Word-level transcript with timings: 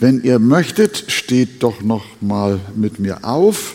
Wenn 0.00 0.22
ihr 0.22 0.38
möchtet, 0.38 1.12
steht 1.12 1.62
doch 1.62 1.82
noch 1.82 2.06
mal 2.22 2.58
mit 2.74 2.98
mir 2.98 3.22
auf. 3.22 3.74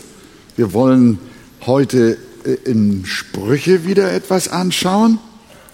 Wir 0.56 0.72
wollen 0.72 1.20
heute 1.64 2.18
äh, 2.44 2.54
in 2.68 3.06
Sprüche 3.06 3.86
wieder 3.86 4.12
etwas 4.12 4.48
anschauen, 4.48 5.20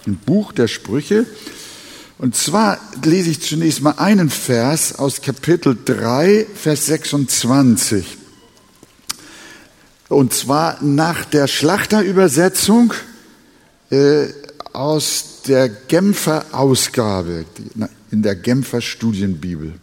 im 0.05 0.17
Buch 0.17 0.51
der 0.51 0.67
Sprüche. 0.67 1.25
Und 2.19 2.35
zwar 2.35 2.77
lese 3.03 3.31
ich 3.31 3.41
zunächst 3.41 3.81
mal 3.81 3.95
einen 3.97 4.29
Vers 4.29 4.99
aus 4.99 5.23
Kapitel 5.23 5.75
3, 5.83 6.45
Vers 6.53 6.85
26. 6.85 8.05
Und 10.07 10.35
zwar 10.35 10.83
nach 10.83 11.25
der 11.25 11.47
Schlachterübersetzung 11.47 12.93
äh, 13.89 14.27
aus 14.71 15.41
der 15.47 15.67
Genfer 15.67 16.45
Ausgabe, 16.51 17.45
in 18.11 18.21
der 18.21 18.35
Genfer 18.35 18.81
Studienbibel. 18.81 19.73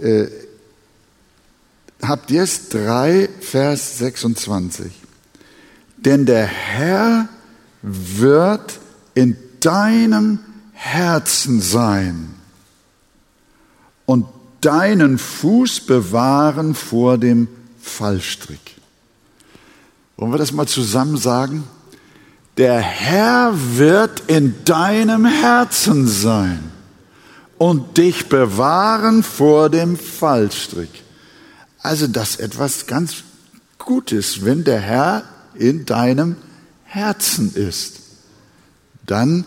Äh, 0.00 0.28
es? 2.30 2.68
3, 2.70 3.28
Vers 3.40 3.98
26. 3.98 4.92
Denn 5.96 6.24
der 6.26 6.46
Herr 6.46 7.28
wird 7.82 8.78
in 9.14 9.36
deinem 9.60 10.38
Herzen 10.72 11.60
sein 11.60 12.34
und 14.06 14.26
deinen 14.62 15.18
Fuß 15.18 15.80
bewahren 15.82 16.74
vor 16.74 17.18
dem 17.18 17.48
Fallstrick. 17.80 18.76
Wollen 20.16 20.32
wir 20.32 20.38
das 20.38 20.52
mal 20.52 20.66
zusammen 20.66 21.16
sagen? 21.16 21.64
Der 22.56 22.78
Herr 22.80 23.52
wird 23.54 24.20
in 24.26 24.54
deinem 24.64 25.24
Herzen 25.24 26.06
sein 26.06 26.70
und 27.60 27.98
dich 27.98 28.30
bewahren 28.30 29.22
vor 29.22 29.68
dem 29.68 29.98
Fallstrick. 29.98 30.88
Also 31.80 32.06
das 32.06 32.30
ist 32.30 32.40
etwas 32.40 32.86
ganz 32.86 33.16
Gutes, 33.76 34.46
wenn 34.46 34.64
der 34.64 34.80
Herr 34.80 35.24
in 35.54 35.84
deinem 35.84 36.36
Herzen 36.84 37.54
ist. 37.54 38.00
Dann 39.04 39.44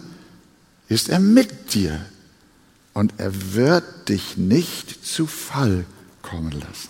ist 0.89 1.09
er 1.09 1.19
mit 1.19 1.73
dir 1.73 2.05
und 2.93 3.13
er 3.17 3.31
wird 3.55 4.09
dich 4.09 4.37
nicht 4.37 5.03
zu 5.03 5.25
Fall 5.25 5.83
kommen 6.21 6.51
lassen. 6.51 6.89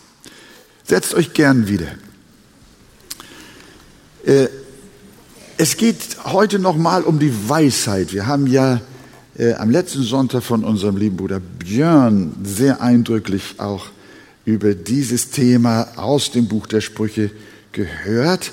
Setzt 0.84 1.14
euch 1.14 1.34
gern 1.34 1.70
wieder. 1.70 1.96
Äh, 4.26 4.50
es 5.56 5.78
geht 5.78 6.26
heute 6.26 6.60
nochmal 6.60 7.04
um 7.04 7.18
die 7.18 7.48
Weisheit. 7.48 8.12
Wir 8.12 8.28
haben 8.28 8.46
ja 8.46 8.82
äh, 9.38 9.54
am 9.54 9.70
letzten 9.70 10.04
Sonntag 10.04 10.44
von 10.44 10.64
unserem 10.64 10.98
lieben 10.98 11.18
Bruder 11.18 11.40
Björn 11.40 12.34
sehr 12.44 12.82
eindrücklich 12.82 13.56
auch 13.58 13.88
über 14.46 14.76
dieses 14.76 15.32
Thema 15.32 15.88
aus 15.96 16.32
dem 16.32 16.48
Buch 16.48 16.68
der 16.68 16.82
Sprüche 16.82 17.32
gehört. 17.72 18.52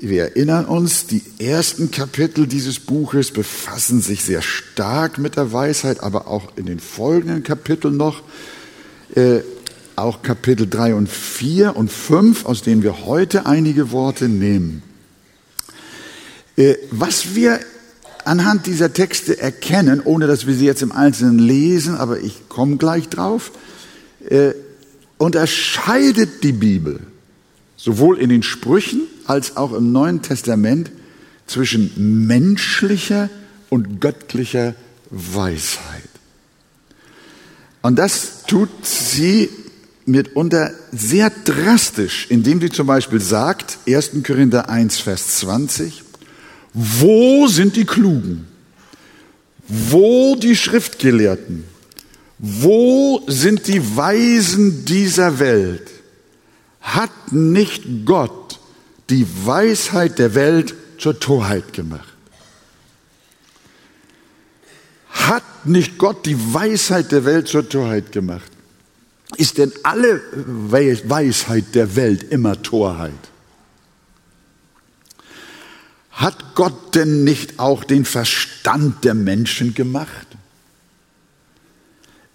Wir 0.00 0.24
erinnern 0.24 0.64
uns, 0.64 1.06
die 1.06 1.22
ersten 1.38 1.90
Kapitel 1.90 2.46
dieses 2.46 2.80
Buches 2.80 3.30
befassen 3.30 4.00
sich 4.00 4.24
sehr 4.24 4.42
stark 4.42 5.18
mit 5.18 5.36
der 5.36 5.52
Weisheit, 5.52 6.02
aber 6.02 6.26
auch 6.26 6.56
in 6.56 6.66
den 6.66 6.80
folgenden 6.80 7.42
Kapiteln 7.42 7.96
noch. 7.96 8.22
Äh, 9.14 9.40
auch 9.96 10.22
Kapitel 10.22 10.68
3 10.68 10.96
und 10.96 11.08
4 11.08 11.76
und 11.76 11.90
5, 11.90 12.46
aus 12.46 12.62
denen 12.62 12.82
wir 12.82 13.06
heute 13.06 13.46
einige 13.46 13.92
Worte 13.92 14.28
nehmen. 14.28 14.82
Äh, 16.56 16.74
was 16.90 17.36
wir 17.36 17.60
anhand 18.24 18.66
dieser 18.66 18.92
Texte 18.92 19.38
erkennen, 19.38 20.00
ohne 20.04 20.26
dass 20.26 20.46
wir 20.46 20.54
sie 20.54 20.66
jetzt 20.66 20.82
im 20.82 20.92
Einzelnen 20.92 21.38
lesen, 21.38 21.96
aber 21.96 22.20
ich 22.20 22.48
komme 22.48 22.76
gleich 22.76 23.08
drauf, 23.08 23.52
äh, 24.28 24.52
unterscheidet 25.18 26.42
die 26.42 26.52
Bibel 26.52 27.00
sowohl 27.76 28.18
in 28.18 28.30
den 28.30 28.42
Sprüchen 28.42 29.02
als 29.26 29.56
auch 29.56 29.72
im 29.72 29.92
Neuen 29.92 30.22
Testament 30.22 30.90
zwischen 31.46 32.26
menschlicher 32.26 33.28
und 33.68 34.00
göttlicher 34.00 34.74
Weisheit. 35.10 36.08
Und 37.82 37.98
das 37.98 38.44
tut 38.46 38.70
sie 38.82 39.50
mitunter 40.06 40.72
sehr 40.92 41.30
drastisch, 41.30 42.26
indem 42.30 42.60
sie 42.60 42.70
zum 42.70 42.86
Beispiel 42.86 43.20
sagt, 43.20 43.78
1. 43.86 44.22
Korinther 44.26 44.68
1, 44.68 44.98
Vers 44.98 45.38
20, 45.38 46.03
wo 46.74 47.46
sind 47.46 47.76
die 47.76 47.84
Klugen? 47.84 48.48
Wo 49.68 50.34
die 50.34 50.56
Schriftgelehrten? 50.56 51.64
Wo 52.38 53.22
sind 53.28 53.68
die 53.68 53.96
Weisen 53.96 54.84
dieser 54.84 55.38
Welt? 55.38 55.88
Hat 56.80 57.32
nicht 57.32 58.04
Gott 58.04 58.58
die 59.08 59.26
Weisheit 59.44 60.18
der 60.18 60.34
Welt 60.34 60.74
zur 60.98 61.18
Torheit 61.18 61.72
gemacht? 61.72 62.12
Hat 65.10 65.44
nicht 65.64 65.96
Gott 65.96 66.26
die 66.26 66.36
Weisheit 66.52 67.12
der 67.12 67.24
Welt 67.24 67.48
zur 67.48 67.68
Torheit 67.68 68.10
gemacht? 68.10 68.50
Ist 69.36 69.58
denn 69.58 69.72
alle 69.84 70.20
Weisheit 70.34 71.74
der 71.74 71.94
Welt 71.96 72.24
immer 72.32 72.60
Torheit? 72.60 73.12
Hat 76.14 76.54
Gott 76.54 76.94
denn 76.94 77.24
nicht 77.24 77.58
auch 77.58 77.82
den 77.82 78.04
Verstand 78.04 79.04
der 79.04 79.14
Menschen 79.14 79.74
gemacht? 79.74 80.26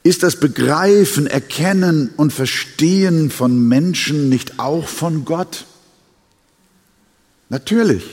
Ist 0.03 0.23
das 0.23 0.37
Begreifen, 0.37 1.27
Erkennen 1.27 2.09
und 2.17 2.33
Verstehen 2.33 3.31
von 3.31 3.67
Menschen 3.67 4.27
nicht 4.29 4.59
auch 4.59 4.87
von 4.87 5.23
Gott? 5.23 5.65
Natürlich. 7.47 8.03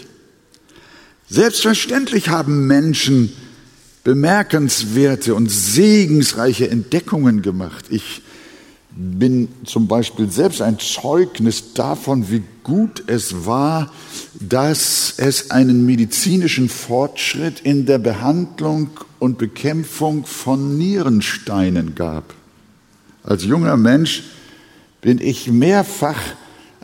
Selbstverständlich 1.29 2.29
haben 2.29 2.69
Menschen 2.69 3.33
bemerkenswerte 4.05 5.35
und 5.35 5.51
segensreiche 5.51 6.71
Entdeckungen 6.71 7.43
gemacht. 7.43 7.87
Ich 7.91 8.23
bin 8.97 9.49
zum 9.65 9.89
Beispiel 9.89 10.31
selbst 10.31 10.63
ein 10.63 10.79
Zeugnis 10.79 11.75
davon, 11.75 12.31
wie 12.31 12.43
gut 12.65 13.05
es 13.07 13.45
war, 13.45 13.93
dass 14.41 15.15
es 15.19 15.51
einen 15.51 15.85
medizinischen 15.85 16.71
Fortschritt 16.71 17.61
in 17.61 17.85
der 17.85 17.99
Behandlung 17.99 18.89
und 19.19 19.37
Bekämpfung 19.37 20.25
von 20.25 20.79
Nierensteinen 20.79 21.95
gab. 21.95 22.35
Als 23.23 23.45
junger 23.45 23.77
Mensch 23.77 24.23
bin 25.03 25.21
ich 25.21 25.51
mehrfach 25.51 26.19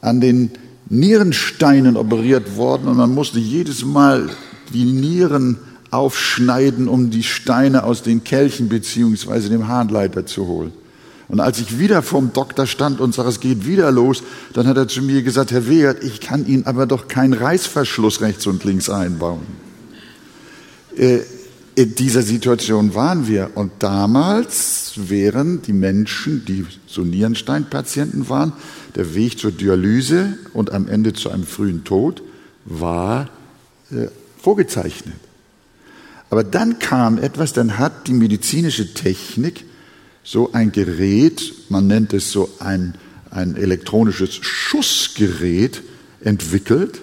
an 0.03 0.21
den 0.21 0.51
Nierensteinen 0.91 1.97
operiert 1.97 2.57
worden 2.57 2.89
und 2.89 2.99
man 2.99 3.15
musste 3.15 3.39
jedes 3.39 3.85
Mal 3.85 4.29
die 4.75 4.85
Nieren 4.85 5.57
aufschneiden, 5.91 6.89
um 6.89 7.11
die 7.11 7.23
Steine 7.23 7.85
aus 7.85 8.03
den 8.03 8.23
Kelchen 8.23 8.69
beziehungsweise 8.69 9.49
dem 9.49 9.69
Harnleiter 9.69 10.27
zu 10.27 10.47
holen. 10.47 10.73
Und 11.33 11.41
als 11.41 11.59
ich 11.61 11.79
wieder 11.79 12.03
vorm 12.03 12.35
Doktor 12.35 12.67
stand 12.67 13.01
und 13.01 13.15
sage, 13.15 13.31
es 13.31 13.41
geht 13.41 13.67
wieder 13.67 13.91
los, 13.91 14.23
dann 14.53 14.67
hat 14.67 14.77
er 14.77 14.87
zu 14.87 15.01
mir 15.01 15.23
gesagt, 15.23 15.51
Herr 15.51 15.67
Wegert, 15.67 16.05
ich 16.05 16.21
kann 16.21 16.47
Ihnen 16.47 16.67
aber 16.67 16.85
doch 16.85 17.09
keinen 17.09 17.33
Reißverschluss 17.33 18.21
rechts 18.21 18.47
und 18.47 18.65
links 18.65 18.91
einbauen. 18.91 19.41
Äh, 20.95 21.21
in 21.75 21.95
dieser 21.95 22.21
Situation 22.21 22.95
waren 22.95 23.29
wir. 23.29 23.53
Und 23.55 23.73
damals 23.79 24.93
wären 24.97 25.63
die 25.63 25.73
Menschen, 25.73 26.45
die 26.45 26.67
so 26.87 27.01
Nierensteinpatienten 27.01 28.29
waren, 28.29 28.53
der 28.95 29.15
Weg 29.15 29.39
zur 29.39 29.53
Dialyse 29.53 30.37
und 30.53 30.71
am 30.73 30.87
Ende 30.87 31.15
zu 31.15 31.31
einem 31.31 31.47
frühen 31.47 31.83
Tod 31.83 32.23
war 32.67 33.31
äh, 33.91 34.09
vorgezeichnet. 34.37 35.17
Aber 36.29 36.45
dann 36.45 36.79
kam 36.79 37.17
etwas, 37.17 37.55
dann 37.55 37.79
hat 37.79 38.07
die 38.07 38.13
medizinische 38.13 38.93
Technik 38.93 39.65
so 40.25 40.53
ein 40.53 40.73
Gerät, 40.73 41.55
man 41.69 41.87
nennt 41.87 42.13
es 42.13 42.31
so 42.31 42.49
ein, 42.59 42.95
ein 43.31 43.57
elektronisches 43.57 44.35
Schussgerät 44.35 45.83
entwickelt. 46.21 47.01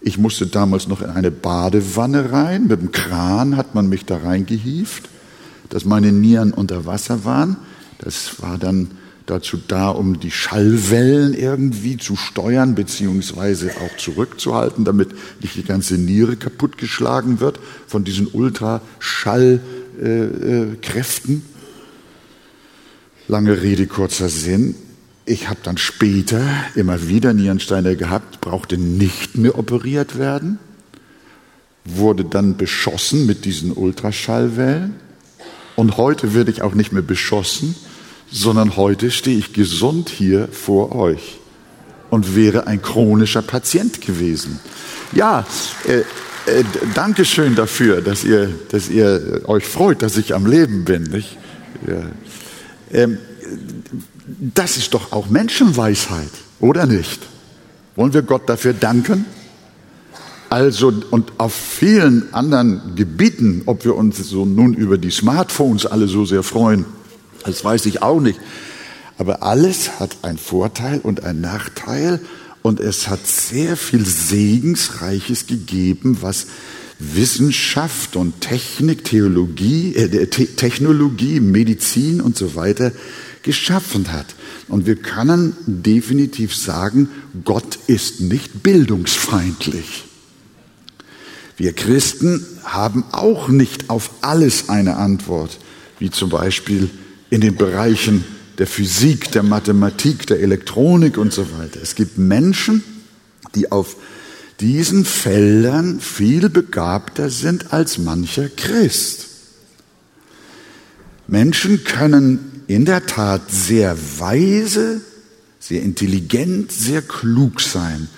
Ich 0.00 0.18
musste 0.18 0.46
damals 0.46 0.86
noch 0.86 1.02
in 1.02 1.10
eine 1.10 1.30
Badewanne 1.30 2.30
rein. 2.32 2.66
Mit 2.66 2.80
dem 2.80 2.92
Kran 2.92 3.56
hat 3.56 3.74
man 3.74 3.88
mich 3.88 4.04
da 4.04 4.18
reingehieft, 4.18 5.08
dass 5.70 5.84
meine 5.84 6.12
Nieren 6.12 6.52
unter 6.52 6.86
Wasser 6.86 7.24
waren. 7.24 7.56
Das 7.98 8.40
war 8.40 8.58
dann 8.58 8.92
dazu 9.26 9.58
da, 9.66 9.88
um 9.90 10.20
die 10.20 10.30
Schallwellen 10.30 11.34
irgendwie 11.34 11.96
zu 11.96 12.16
steuern 12.16 12.74
beziehungsweise 12.74 13.72
auch 13.80 13.96
zurückzuhalten, 13.98 14.84
damit 14.84 15.10
nicht 15.40 15.56
die 15.56 15.64
ganze 15.64 15.98
Niere 15.98 16.36
kaputtgeschlagen 16.36 17.40
wird 17.40 17.58
von 17.86 18.04
diesen 18.04 18.26
Ultraschallkräften. 18.28 20.02
Äh, 20.02 21.42
äh, 21.42 21.42
Lange 23.30 23.60
Rede, 23.60 23.86
kurzer 23.86 24.30
Sinn. 24.30 24.74
Ich 25.26 25.50
habe 25.50 25.60
dann 25.62 25.76
später 25.76 26.40
immer 26.74 27.08
wieder 27.08 27.34
Nierensteine 27.34 27.94
gehabt, 27.94 28.40
brauchte 28.40 28.78
nicht 28.78 29.36
mehr 29.36 29.58
operiert 29.58 30.18
werden, 30.18 30.58
wurde 31.84 32.24
dann 32.24 32.56
beschossen 32.56 33.26
mit 33.26 33.44
diesen 33.44 33.72
Ultraschallwellen. 33.72 34.94
Und 35.76 35.98
heute 35.98 36.32
werde 36.32 36.50
ich 36.50 36.62
auch 36.62 36.72
nicht 36.72 36.92
mehr 36.92 37.02
beschossen, 37.02 37.74
sondern 38.32 38.76
heute 38.76 39.10
stehe 39.10 39.36
ich 39.36 39.52
gesund 39.52 40.08
hier 40.08 40.48
vor 40.50 40.94
euch 40.94 41.38
und 42.08 42.34
wäre 42.34 42.66
ein 42.66 42.80
chronischer 42.80 43.42
Patient 43.42 44.00
gewesen. 44.00 44.58
Ja, 45.12 45.46
äh, 45.86 45.98
äh, 46.50 46.64
danke 46.94 47.26
schön 47.26 47.54
dafür, 47.56 48.00
dass 48.00 48.24
ihr, 48.24 48.50
dass 48.70 48.88
ihr 48.88 49.42
euch 49.44 49.66
freut, 49.66 50.00
dass 50.00 50.16
ich 50.16 50.34
am 50.34 50.46
Leben 50.46 50.86
bin. 50.86 51.02
Nicht? 51.02 51.36
Ja. 51.86 52.06
Ähm, 52.92 53.18
das 54.54 54.76
ist 54.76 54.94
doch 54.94 55.12
auch 55.12 55.28
Menschenweisheit, 55.28 56.30
oder 56.60 56.86
nicht? 56.86 57.20
Wollen 57.96 58.12
wir 58.12 58.22
Gott 58.22 58.48
dafür 58.48 58.72
danken? 58.72 59.24
Also, 60.50 60.92
und 61.10 61.32
auf 61.38 61.52
vielen 61.52 62.32
anderen 62.32 62.94
Gebieten, 62.94 63.62
ob 63.66 63.84
wir 63.84 63.96
uns 63.96 64.16
so 64.16 64.46
nun 64.46 64.72
über 64.72 64.96
die 64.96 65.10
Smartphones 65.10 65.84
alle 65.84 66.08
so 66.08 66.24
sehr 66.24 66.42
freuen, 66.42 66.86
das 67.44 67.64
weiß 67.64 67.86
ich 67.86 68.02
auch 68.02 68.20
nicht. 68.20 68.40
Aber 69.18 69.42
alles 69.42 69.98
hat 70.00 70.16
einen 70.22 70.38
Vorteil 70.38 71.00
und 71.02 71.24
einen 71.24 71.40
Nachteil 71.40 72.20
und 72.62 72.80
es 72.80 73.08
hat 73.08 73.26
sehr 73.26 73.76
viel 73.76 74.04
Segensreiches 74.06 75.46
gegeben, 75.46 76.18
was 76.20 76.46
Wissenschaft 76.98 78.16
und 78.16 78.40
Technik, 78.40 79.04
Theologie, 79.04 79.94
äh, 79.94 80.26
Technologie, 80.26 81.40
Medizin 81.40 82.20
und 82.20 82.36
so 82.36 82.54
weiter 82.54 82.92
geschaffen 83.42 84.12
hat. 84.12 84.34
Und 84.66 84.86
wir 84.86 84.96
können 84.96 85.56
definitiv 85.66 86.54
sagen, 86.54 87.08
Gott 87.44 87.78
ist 87.86 88.20
nicht 88.20 88.62
bildungsfeindlich. 88.62 90.04
Wir 91.56 91.72
Christen 91.72 92.44
haben 92.64 93.04
auch 93.12 93.48
nicht 93.48 93.90
auf 93.90 94.10
alles 94.20 94.68
eine 94.68 94.96
Antwort, 94.96 95.58
wie 95.98 96.10
zum 96.10 96.30
Beispiel 96.30 96.90
in 97.30 97.40
den 97.40 97.56
Bereichen 97.56 98.24
der 98.58 98.66
Physik, 98.66 99.32
der 99.32 99.42
Mathematik, 99.42 100.26
der 100.26 100.40
Elektronik 100.40 101.16
und 101.16 101.32
so 101.32 101.46
weiter. 101.58 101.80
Es 101.82 101.94
gibt 101.94 102.18
Menschen, 102.18 102.82
die 103.54 103.70
auf 103.70 103.96
diesen 104.60 105.04
Feldern 105.04 106.00
viel 106.00 106.48
begabter 106.48 107.30
sind 107.30 107.72
als 107.72 107.98
mancher 107.98 108.48
Christ. 108.48 109.26
Menschen 111.26 111.84
können 111.84 112.62
in 112.66 112.84
der 112.84 113.06
Tat 113.06 113.50
sehr 113.50 113.96
weise, 114.18 115.00
sehr 115.60 115.82
intelligent, 115.82 116.72
sehr 116.72 117.02
klug 117.02 117.60
sein. 117.60 118.08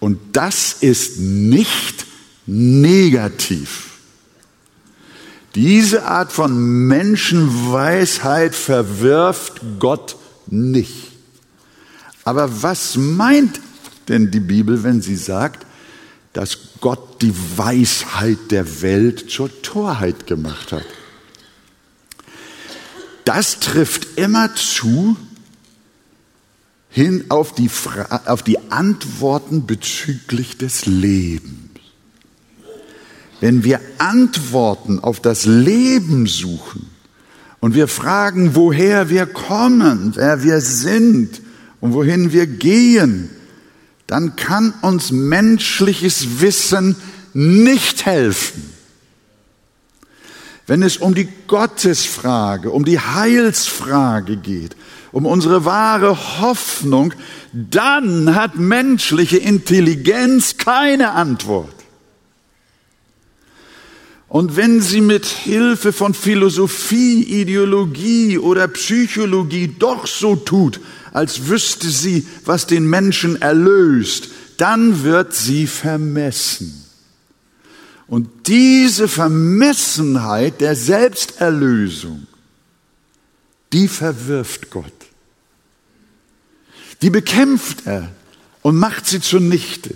Und 0.00 0.18
das 0.32 0.74
ist 0.80 1.18
nicht 1.18 2.06
negativ. 2.46 3.84
Diese 5.54 6.04
Art 6.04 6.30
von 6.30 6.86
Menschenweisheit 6.86 8.54
verwirft 8.54 9.60
Gott 9.78 10.16
nicht. 10.46 11.12
Aber 12.24 12.62
was 12.62 12.96
meint 12.96 13.60
denn 14.08 14.30
die 14.30 14.40
Bibel, 14.40 14.82
wenn 14.84 15.00
sie 15.02 15.16
sagt, 15.16 15.66
dass 16.38 16.58
Gott 16.80 17.20
die 17.20 17.34
Weisheit 17.56 18.38
der 18.52 18.80
Welt 18.80 19.28
zur 19.28 19.50
Torheit 19.60 20.28
gemacht 20.28 20.70
hat? 20.70 20.86
Das 23.24 23.58
trifft 23.58 24.16
immer 24.16 24.54
zu 24.54 25.16
hin 26.90 27.24
auf 27.28 27.56
die, 27.56 27.68
auf 28.26 28.44
die 28.44 28.70
Antworten 28.70 29.66
bezüglich 29.66 30.56
des 30.56 30.86
Lebens. 30.86 31.80
Wenn 33.40 33.64
wir 33.64 33.80
Antworten 33.98 35.00
auf 35.00 35.18
das 35.18 35.44
Leben 35.44 36.28
suchen 36.28 36.88
und 37.58 37.74
wir 37.74 37.88
fragen, 37.88 38.54
woher 38.54 39.08
wir 39.10 39.26
kommen, 39.26 40.12
wer 40.14 40.44
wir 40.44 40.60
sind 40.60 41.42
und 41.80 41.94
wohin 41.94 42.30
wir 42.30 42.46
gehen, 42.46 43.28
dann 44.08 44.36
kann 44.36 44.72
uns 44.80 45.12
menschliches 45.12 46.40
Wissen 46.40 46.96
nicht 47.34 48.06
helfen. 48.06 48.74
Wenn 50.66 50.82
es 50.82 50.96
um 50.96 51.14
die 51.14 51.28
Gottesfrage, 51.46 52.70
um 52.70 52.84
die 52.84 52.98
Heilsfrage 52.98 54.38
geht, 54.38 54.76
um 55.12 55.26
unsere 55.26 55.64
wahre 55.64 56.40
Hoffnung, 56.40 57.14
dann 57.52 58.34
hat 58.34 58.56
menschliche 58.56 59.36
Intelligenz 59.36 60.56
keine 60.56 61.12
Antwort. 61.12 61.74
Und 64.26 64.56
wenn 64.56 64.80
sie 64.80 65.00
mit 65.02 65.26
Hilfe 65.26 65.92
von 65.92 66.14
Philosophie, 66.14 67.22
Ideologie 67.22 68.38
oder 68.38 68.68
Psychologie 68.68 69.74
doch 69.78 70.06
so 70.06 70.36
tut, 70.36 70.80
als 71.12 71.48
wüsste 71.48 71.88
sie, 71.90 72.26
was 72.44 72.66
den 72.66 72.88
Menschen 72.88 73.40
erlöst, 73.40 74.28
dann 74.56 75.02
wird 75.02 75.34
sie 75.34 75.66
vermessen. 75.66 76.84
Und 78.06 78.28
diese 78.46 79.06
Vermessenheit 79.06 80.60
der 80.60 80.74
Selbsterlösung, 80.74 82.26
die 83.72 83.86
verwirft 83.86 84.70
Gott. 84.70 84.92
Die 87.02 87.10
bekämpft 87.10 87.86
er 87.86 88.10
und 88.62 88.76
macht 88.76 89.06
sie 89.06 89.20
zunichte. 89.20 89.94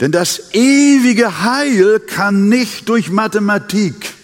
Denn 0.00 0.10
das 0.10 0.52
ewige 0.54 1.42
Heil 1.42 2.00
kann 2.00 2.48
nicht 2.48 2.88
durch 2.88 3.10
Mathematik 3.10 4.14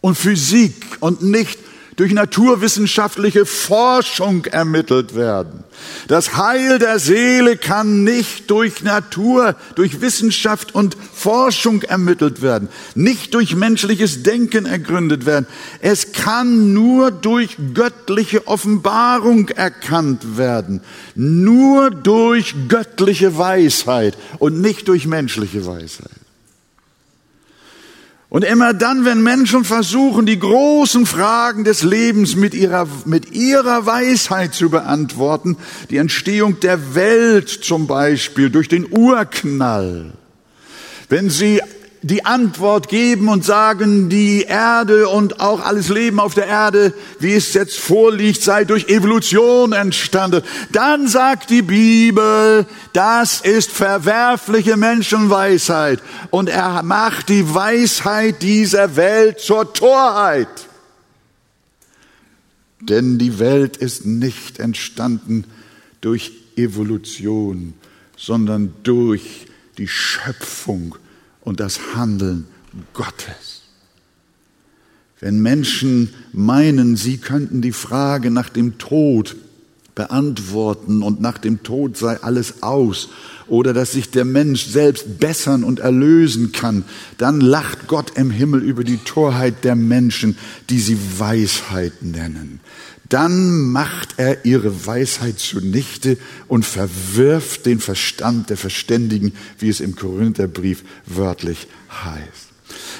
und 0.00 0.16
Physik 0.16 0.74
und 1.00 1.22
nicht 1.22 1.58
durch 2.00 2.14
naturwissenschaftliche 2.14 3.44
Forschung 3.44 4.46
ermittelt 4.46 5.14
werden. 5.14 5.64
Das 6.08 6.34
Heil 6.34 6.78
der 6.78 6.98
Seele 6.98 7.58
kann 7.58 8.04
nicht 8.04 8.50
durch 8.50 8.82
Natur, 8.82 9.54
durch 9.74 10.00
Wissenschaft 10.00 10.74
und 10.74 10.96
Forschung 11.12 11.82
ermittelt 11.82 12.40
werden, 12.40 12.70
nicht 12.94 13.34
durch 13.34 13.54
menschliches 13.54 14.22
Denken 14.22 14.64
ergründet 14.64 15.26
werden. 15.26 15.46
Es 15.80 16.12
kann 16.12 16.72
nur 16.72 17.10
durch 17.10 17.58
göttliche 17.74 18.46
Offenbarung 18.46 19.50
erkannt 19.50 20.38
werden, 20.38 20.80
nur 21.14 21.90
durch 21.90 22.54
göttliche 22.68 23.36
Weisheit 23.36 24.16
und 24.38 24.62
nicht 24.62 24.88
durch 24.88 25.06
menschliche 25.06 25.66
Weisheit. 25.66 26.19
Und 28.30 28.44
immer 28.44 28.72
dann, 28.72 29.04
wenn 29.04 29.24
Menschen 29.24 29.64
versuchen, 29.64 30.24
die 30.24 30.38
großen 30.38 31.04
Fragen 31.04 31.64
des 31.64 31.82
Lebens 31.82 32.36
mit 32.36 32.54
ihrer, 32.54 32.86
mit 33.04 33.32
ihrer 33.32 33.86
Weisheit 33.86 34.54
zu 34.54 34.70
beantworten, 34.70 35.56
die 35.90 35.96
Entstehung 35.96 36.60
der 36.60 36.94
Welt 36.94 37.48
zum 37.48 37.88
Beispiel 37.88 38.48
durch 38.48 38.68
den 38.68 38.86
Urknall, 38.88 40.12
wenn 41.08 41.28
sie 41.28 41.60
die 42.02 42.24
Antwort 42.24 42.88
geben 42.88 43.28
und 43.28 43.44
sagen, 43.44 44.08
die 44.08 44.42
Erde 44.42 45.08
und 45.08 45.40
auch 45.40 45.60
alles 45.60 45.90
Leben 45.90 46.18
auf 46.18 46.34
der 46.34 46.46
Erde, 46.46 46.94
wie 47.18 47.34
es 47.34 47.52
jetzt 47.52 47.78
vorliegt, 47.78 48.42
sei 48.42 48.64
durch 48.64 48.88
Evolution 48.88 49.72
entstanden. 49.72 50.42
Dann 50.72 51.08
sagt 51.08 51.50
die 51.50 51.62
Bibel, 51.62 52.66
das 52.94 53.42
ist 53.42 53.70
verwerfliche 53.70 54.78
Menschenweisheit 54.78 56.00
und 56.30 56.48
er 56.48 56.82
macht 56.82 57.28
die 57.28 57.54
Weisheit 57.54 58.40
dieser 58.40 58.96
Welt 58.96 59.40
zur 59.40 59.72
Torheit. 59.74 60.48
Denn 62.80 63.18
die 63.18 63.38
Welt 63.38 63.76
ist 63.76 64.06
nicht 64.06 64.58
entstanden 64.58 65.44
durch 66.00 66.32
Evolution, 66.56 67.74
sondern 68.16 68.72
durch 68.84 69.46
die 69.76 69.88
Schöpfung 69.88 70.96
und 71.42 71.60
das 71.60 71.94
Handeln 71.94 72.46
Gottes. 72.92 73.62
Wenn 75.20 75.40
Menschen 75.40 76.14
meinen, 76.32 76.96
sie 76.96 77.18
könnten 77.18 77.60
die 77.60 77.72
Frage 77.72 78.30
nach 78.30 78.48
dem 78.48 78.78
Tod 78.78 79.36
beantworten 80.00 81.02
und 81.02 81.20
nach 81.20 81.36
dem 81.36 81.62
Tod 81.62 81.98
sei 81.98 82.16
alles 82.22 82.62
aus 82.62 83.10
oder 83.48 83.74
dass 83.74 83.92
sich 83.92 84.10
der 84.10 84.24
Mensch 84.24 84.64
selbst 84.64 85.18
bessern 85.18 85.62
und 85.62 85.78
erlösen 85.78 86.52
kann, 86.52 86.84
dann 87.18 87.42
lacht 87.42 87.86
Gott 87.86 88.12
im 88.16 88.30
Himmel 88.30 88.62
über 88.62 88.82
die 88.82 88.96
Torheit 88.96 89.62
der 89.62 89.76
Menschen, 89.76 90.38
die 90.70 90.80
sie 90.80 90.96
Weisheit 91.18 92.02
nennen 92.02 92.60
dann 93.10 93.72
macht 93.72 94.14
er 94.18 94.44
ihre 94.44 94.86
Weisheit 94.86 95.40
zunichte 95.40 96.16
und 96.46 96.64
verwirft 96.64 97.66
den 97.66 97.80
Verstand 97.80 98.50
der 98.50 98.56
Verständigen, 98.56 99.32
wie 99.58 99.68
es 99.68 99.80
im 99.80 99.96
Korintherbrief 99.96 100.84
wörtlich 101.06 101.66
heißt. 102.04 102.50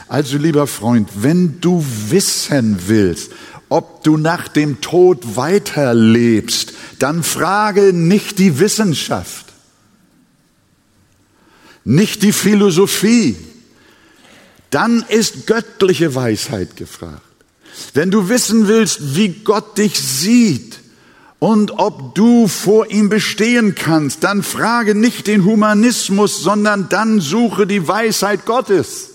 Also 0.08 0.36
lieber 0.36 0.66
Freund, 0.66 1.08
wenn 1.20 1.60
du 1.60 1.84
wissen 2.08 2.76
willst, 2.88 3.30
ob 3.70 4.02
du 4.02 4.18
nach 4.18 4.48
dem 4.48 4.80
Tod 4.82 5.36
weiterlebst, 5.36 6.74
dann 6.98 7.22
frage 7.22 7.92
nicht 7.94 8.38
die 8.38 8.58
Wissenschaft, 8.58 9.46
nicht 11.84 12.22
die 12.22 12.32
Philosophie, 12.32 13.36
dann 14.70 15.04
ist 15.08 15.46
göttliche 15.46 16.14
Weisheit 16.14 16.76
gefragt. 16.76 17.22
Wenn 17.94 18.10
du 18.10 18.28
wissen 18.28 18.68
willst, 18.68 19.16
wie 19.16 19.28
Gott 19.28 19.78
dich 19.78 19.98
sieht 19.98 20.80
und 21.38 21.70
ob 21.78 22.14
du 22.16 22.48
vor 22.48 22.90
ihm 22.90 23.08
bestehen 23.08 23.76
kannst, 23.76 24.24
dann 24.24 24.42
frage 24.42 24.96
nicht 24.96 25.28
den 25.28 25.44
Humanismus, 25.44 26.42
sondern 26.42 26.88
dann 26.88 27.20
suche 27.20 27.68
die 27.68 27.86
Weisheit 27.86 28.46
Gottes. 28.46 29.09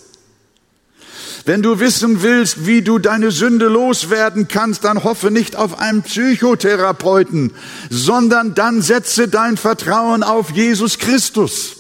Wenn 1.46 1.62
du 1.62 1.80
wissen 1.80 2.24
willst, 2.24 2.66
wie 2.66 2.82
du 2.82 2.98
deine 2.98 3.30
Sünde 3.30 3.68
loswerden 3.68 4.48
kannst, 4.48 4.84
dann 4.84 5.04
hoffe 5.04 5.30
nicht 5.30 5.56
auf 5.56 5.78
einen 5.78 6.02
Psychotherapeuten, 6.02 7.52
sondern 7.92 8.56
dann 8.56 8.82
setze 8.82 9.28
dein 9.28 9.56
Vertrauen 9.56 10.24
auf 10.24 10.50
Jesus 10.52 10.98
Christus. 10.98 11.76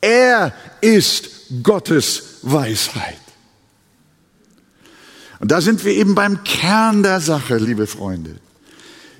Er 0.00 0.54
ist 0.80 1.28
Gottes 1.62 2.38
Weisheit. 2.42 3.18
Und 5.40 5.52
da 5.52 5.60
sind 5.60 5.84
wir 5.84 5.92
eben 5.92 6.14
beim 6.14 6.42
Kern 6.44 7.02
der 7.02 7.20
Sache, 7.20 7.58
liebe 7.58 7.86
Freunde. 7.86 8.36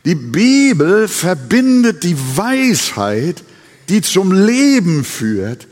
Die 0.07 0.15
Bibel 0.15 1.09
verbindet 1.09 2.05
die 2.05 2.17
Weisheit, 2.37 3.45
die 3.91 4.01
zum 4.01 4.33
Leben 4.33 5.05
führt, 5.05 5.67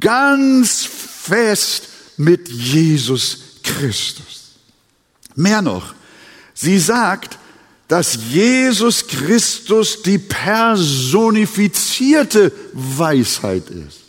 ganz 0.00 0.86
fest 0.86 1.88
mit 2.16 2.48
Jesus 2.48 3.38
Christus. 3.62 4.56
Mehr 5.34 5.60
noch, 5.62 5.94
sie 6.54 6.78
sagt, 6.78 7.38
dass 7.88 8.18
Jesus 8.30 9.06
Christus 9.06 10.02
die 10.02 10.18
personifizierte 10.18 12.50
Weisheit 12.72 13.70
ist. 13.70 14.00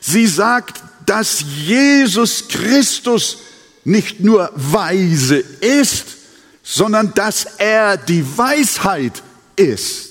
Sie 0.00 0.26
sagt, 0.26 0.82
dass 1.06 1.44
Jesus 1.64 2.48
Christus 2.48 3.38
nicht 3.84 4.18
nur 4.20 4.50
weise 4.54 5.36
ist, 5.36 6.16
sondern 6.62 7.14
dass 7.14 7.44
er 7.58 7.96
die 7.96 8.24
Weisheit 8.36 9.22
ist. 9.56 10.10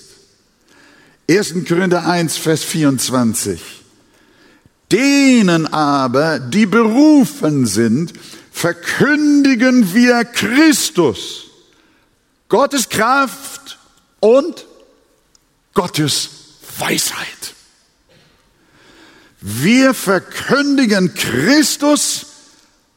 1. 1.30 1.54
Korinther 1.68 2.08
1, 2.08 2.38
Vers 2.38 2.64
24. 2.64 3.81
Denen 4.92 5.68
aber, 5.68 6.40
die 6.40 6.66
berufen 6.66 7.66
sind, 7.66 8.14
verkündigen 8.52 9.94
wir 9.94 10.26
Christus, 10.26 11.46
Gottes 12.50 12.90
Kraft 12.90 13.80
und 14.20 14.66
Gottes 15.74 16.30
Weisheit. 16.78 17.56
Wir 19.40 19.94
verkündigen 19.94 21.14
Christus 21.16 22.28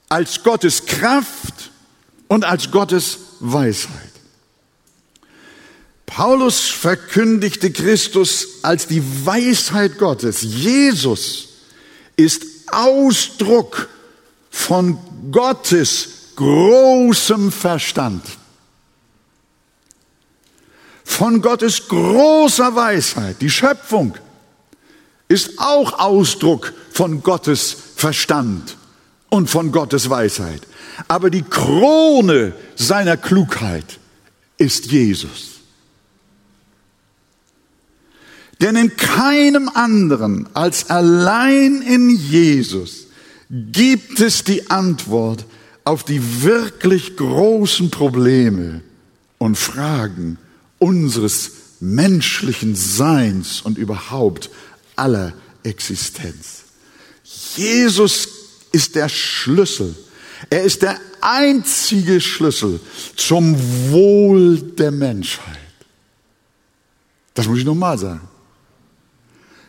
als 0.09 0.43
Gottes 0.43 0.85
Kraft 0.85 1.71
und 2.29 2.45
als 2.45 2.71
Gottes 2.71 3.19
Weisheit. 3.41 3.91
Paulus 6.05 6.61
verkündigte 6.69 7.73
Christus 7.73 8.47
als 8.63 8.87
die 8.87 9.03
Weisheit 9.25 9.99
Gottes. 9.99 10.43
Jesus 10.43 11.54
ist 12.17 12.45
Ausdruck 12.71 13.89
von 14.51 14.99
Gottes 15.31 16.09
großem 16.37 17.53
Verstand, 17.53 18.23
von 21.05 21.43
Gottes 21.43 21.89
großer 21.89 22.75
Weisheit. 22.75 23.41
Die 23.41 23.51
Schöpfung 23.51 24.17
ist 25.29 25.59
auch 25.59 25.99
Ausdruck 25.99 26.73
von 26.93 27.23
Gottes 27.23 27.77
Verstand 27.97 28.77
und 29.31 29.49
von 29.49 29.73
Gottes 29.73 30.11
Weisheit. 30.11 30.63
Aber 31.09 31.31
die 31.31 31.43
Krone 31.43 32.55
seiner 32.77 33.17
Klugheit 33.17 33.99
ist 34.59 34.87
Jesus. 34.87 35.54
Denn 38.61 38.77
in 38.77 38.97
keinem 38.97 39.69
anderen 39.69 40.49
als 40.55 40.91
allein 40.91 41.83
in 41.83 42.11
Jesus 42.11 43.07
gibt 43.51 44.21
es 44.21 44.45
die 44.45 44.71
Antwort 44.71 45.45
auf 45.85 46.05
die 46.05 46.43
wirklich 46.43 47.17
großen 47.17 47.91
Probleme 47.91 48.83
und 49.39 49.57
Fragen 49.59 50.39
unseres 50.79 51.51
menschlichen 51.81 52.75
Seins 52.75 53.61
und 53.61 53.77
überhaupt 53.77 54.51
aller 54.97 55.35
Existenz. 55.63 56.63
Jesus 57.57 58.29
ist 58.73 58.95
der 58.95 59.09
Schlüssel. 59.09 59.95
Er 60.51 60.63
ist 60.63 60.83
der 60.83 60.99
einzige 61.21 62.21
Schlüssel 62.21 62.81
zum 63.17 63.57
Wohl 63.91 64.59
der 64.59 64.91
Menschheit. 64.91 65.59
Das 67.35 67.47
muss 67.47 67.59
ich 67.59 67.65
nochmal 67.65 67.99
sagen. 67.99 68.29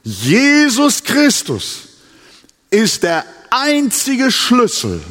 Jesus 0.06 1.04
Christus 1.04 1.88
ist 2.70 3.02
der 3.02 3.26
einzige 3.50 4.32
Schlüssel 4.32 5.02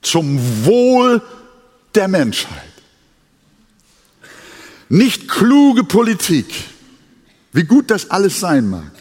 zum 0.00 0.64
Wohl 0.64 1.20
der 1.94 2.08
Menschheit. 2.08 2.72
Nicht 4.88 5.28
kluge 5.28 5.84
Politik, 5.84 6.46
wie 7.52 7.64
gut 7.64 7.90
das 7.90 8.10
alles 8.10 8.40
sein 8.40 8.70
mag. 8.70 8.92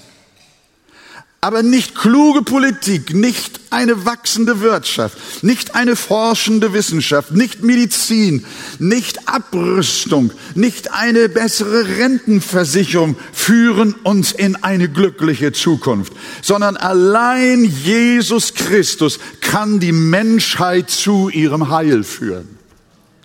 Aber 1.47 1.63
nicht 1.63 1.95
kluge 1.95 2.41
Politik, 2.41 3.13
nicht 3.13 3.61
eine 3.69 4.03
wachsende 4.03 4.59
Wirtschaft, 4.59 5.45
nicht 5.45 5.75
eine 5.75 5.95
forschende 5.95 6.73
Wissenschaft, 6.73 7.31
nicht 7.31 7.63
Medizin, 7.63 8.45
nicht 8.79 9.29
Abrüstung, 9.29 10.33
nicht 10.55 10.91
eine 10.91 11.29
bessere 11.29 11.99
Rentenversicherung 11.99 13.15
führen 13.31 13.93
uns 14.03 14.33
in 14.33 14.61
eine 14.61 14.89
glückliche 14.89 15.53
Zukunft, 15.53 16.11
sondern 16.41 16.75
allein 16.75 17.63
Jesus 17.63 18.53
Christus 18.53 19.17
kann 19.39 19.79
die 19.79 19.93
Menschheit 19.93 20.89
zu 20.89 21.29
ihrem 21.29 21.69
Heil 21.69 22.03
führen. 22.03 22.57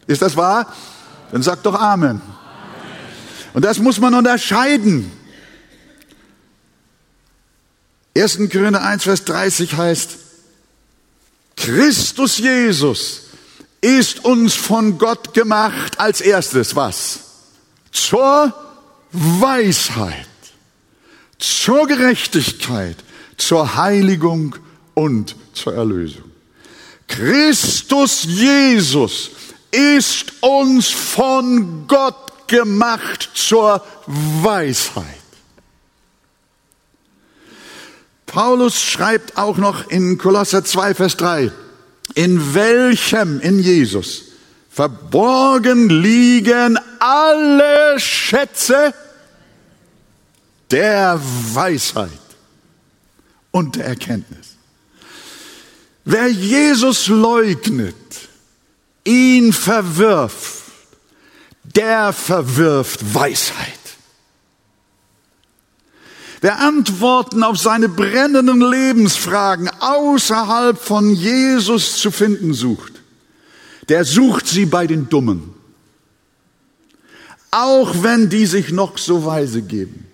Ist 0.06 0.22
das 0.22 0.36
wahr? 0.36 0.72
Dann 1.32 1.42
sagt 1.42 1.66
doch 1.66 1.74
Amen. 1.74 2.20
Und 3.52 3.64
das 3.64 3.80
muss 3.80 3.98
man 3.98 4.14
unterscheiden. 4.14 5.10
1. 8.14 8.50
Korinther 8.50 8.82
1, 8.82 9.04
Vers 9.04 9.24
30 9.24 9.74
heißt, 9.74 10.10
Christus 11.56 12.38
Jesus 12.38 13.22
ist 13.80 14.24
uns 14.24 14.54
von 14.54 14.98
Gott 14.98 15.34
gemacht 15.34 15.98
als 15.98 16.20
erstes 16.20 16.76
was? 16.76 17.20
Zur 17.90 18.54
Weisheit, 19.12 20.26
zur 21.38 21.86
Gerechtigkeit, 21.86 22.96
zur 23.36 23.76
Heiligung 23.76 24.56
und 24.94 25.36
zur 25.52 25.74
Erlösung. 25.74 26.30
Christus 27.08 28.24
Jesus 28.24 29.30
ist 29.70 30.32
uns 30.40 30.88
von 30.88 31.86
Gott 31.86 32.48
gemacht 32.48 33.30
zur 33.34 33.84
Weisheit. 34.06 35.21
Paulus 38.32 38.80
schreibt 38.80 39.36
auch 39.36 39.58
noch 39.58 39.90
in 39.90 40.16
Kolosser 40.16 40.64
2, 40.64 40.94
Vers 40.94 41.18
3, 41.18 41.52
in 42.14 42.54
welchem, 42.54 43.40
in 43.40 43.58
Jesus, 43.58 44.22
verborgen 44.70 45.90
liegen 45.90 46.78
alle 46.98 48.00
Schätze 48.00 48.94
der 50.70 51.20
Weisheit 51.52 52.08
und 53.50 53.76
der 53.76 53.84
Erkenntnis. 53.84 54.56
Wer 56.06 56.28
Jesus 56.28 57.08
leugnet, 57.08 57.94
ihn 59.04 59.52
verwirft, 59.52 60.62
der 61.64 62.14
verwirft 62.14 63.14
Weisheit. 63.14 63.81
Wer 66.42 66.58
Antworten 66.58 67.44
auf 67.44 67.56
seine 67.56 67.88
brennenden 67.88 68.60
Lebensfragen 68.60 69.70
außerhalb 69.78 70.76
von 70.76 71.14
Jesus 71.14 71.98
zu 71.98 72.10
finden 72.10 72.52
sucht, 72.52 72.94
der 73.88 74.04
sucht 74.04 74.48
sie 74.48 74.66
bei 74.66 74.88
den 74.88 75.08
Dummen. 75.08 75.54
Auch 77.52 78.02
wenn 78.02 78.28
die 78.28 78.46
sich 78.46 78.72
noch 78.72 78.98
so 78.98 79.24
weise 79.24 79.62
geben. 79.62 80.08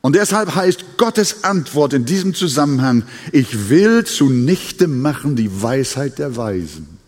Und 0.00 0.16
deshalb 0.16 0.56
heißt 0.56 0.96
Gottes 0.96 1.44
Antwort 1.44 1.92
in 1.92 2.04
diesem 2.04 2.34
Zusammenhang, 2.34 3.04
ich 3.30 3.68
will 3.68 4.04
zunichte 4.04 4.88
machen 4.88 5.36
die 5.36 5.62
Weisheit 5.62 6.18
der 6.18 6.36
Weisen 6.36 6.98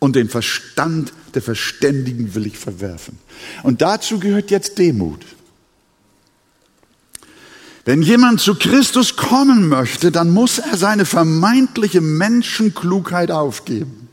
und 0.00 0.16
den 0.16 0.28
Verstand 0.28 1.12
der 1.34 1.42
Verständigen 1.42 2.34
will 2.34 2.46
ich 2.46 2.58
verwerfen. 2.58 3.18
Und 3.62 3.80
dazu 3.80 4.18
gehört 4.18 4.50
jetzt 4.50 4.78
Demut. 4.78 5.24
Wenn 7.90 8.02
jemand 8.02 8.40
zu 8.40 8.54
Christus 8.54 9.16
kommen 9.16 9.66
möchte, 9.66 10.12
dann 10.12 10.30
muss 10.30 10.60
er 10.60 10.76
seine 10.76 11.04
vermeintliche 11.04 12.00
Menschenklugheit 12.00 13.32
aufgeben. 13.32 14.08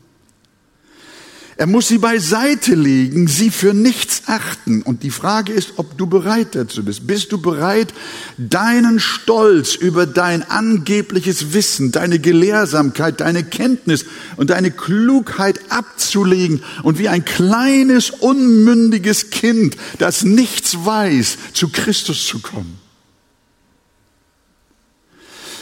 Er 1.56 1.68
muss 1.68 1.86
sie 1.86 1.98
beiseite 1.98 2.74
legen, 2.74 3.28
sie 3.28 3.50
für 3.50 3.74
nichts 3.74 4.22
achten. 4.26 4.82
Und 4.82 5.04
die 5.04 5.12
Frage 5.12 5.52
ist, 5.52 5.74
ob 5.76 5.96
du 5.96 6.08
bereit 6.08 6.56
dazu 6.56 6.84
bist. 6.84 7.06
Bist 7.06 7.30
du 7.30 7.40
bereit, 7.40 7.94
deinen 8.36 8.98
Stolz 8.98 9.76
über 9.76 10.06
dein 10.06 10.42
angebliches 10.42 11.52
Wissen, 11.52 11.92
deine 11.92 12.18
Gelehrsamkeit, 12.18 13.20
deine 13.20 13.44
Kenntnis 13.44 14.06
und 14.36 14.50
deine 14.50 14.72
Klugheit 14.72 15.60
abzulegen 15.68 16.64
und 16.82 16.98
wie 16.98 17.08
ein 17.08 17.24
kleines, 17.24 18.10
unmündiges 18.10 19.30
Kind, 19.30 19.76
das 19.98 20.24
nichts 20.24 20.84
weiß, 20.84 21.38
zu 21.52 21.68
Christus 21.68 22.26
zu 22.26 22.40
kommen? 22.40 22.87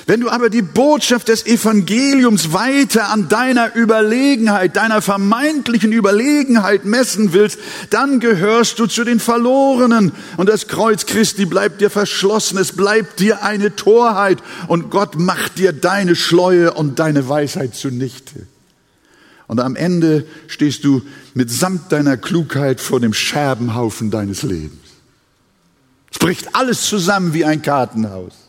Wenn 0.08 0.20
du 0.20 0.30
aber 0.30 0.50
die 0.50 0.62
Botschaft 0.62 1.26
des 1.26 1.46
Evangeliums 1.46 2.52
weiter 2.52 3.08
an 3.08 3.28
deiner 3.28 3.74
Überlegenheit, 3.74 4.76
deiner 4.76 5.02
vermeintlichen 5.02 5.90
Überlegenheit 5.90 6.84
messen 6.84 7.32
willst, 7.32 7.58
dann 7.90 8.20
gehörst 8.20 8.78
du 8.78 8.86
zu 8.86 9.02
den 9.02 9.18
Verlorenen 9.18 10.12
und 10.36 10.48
das 10.48 10.68
Kreuz 10.68 11.06
Christi 11.06 11.44
bleibt 11.44 11.80
dir 11.80 11.90
verschlossen, 11.90 12.56
es 12.56 12.70
bleibt 12.70 13.18
dir 13.18 13.42
eine 13.42 13.74
Torheit 13.74 14.38
und 14.68 14.90
Gott 14.90 15.18
macht 15.18 15.58
dir 15.58 15.72
deine 15.72 16.14
Schleue 16.14 16.72
und 16.72 17.00
deine 17.00 17.28
Weisheit 17.28 17.74
zunichte. 17.74 18.46
Und 19.48 19.58
am 19.58 19.74
Ende 19.74 20.24
stehst 20.46 20.84
du 20.84 21.02
mitsamt 21.34 21.90
deiner 21.90 22.16
Klugheit 22.16 22.80
vor 22.80 23.00
dem 23.00 23.12
Scherbenhaufen 23.12 24.12
deines 24.12 24.44
Lebens. 24.44 24.78
Es 26.12 26.18
bricht 26.20 26.54
alles 26.54 26.82
zusammen 26.82 27.34
wie 27.34 27.44
ein 27.44 27.62
Kartenhaus. 27.62 28.45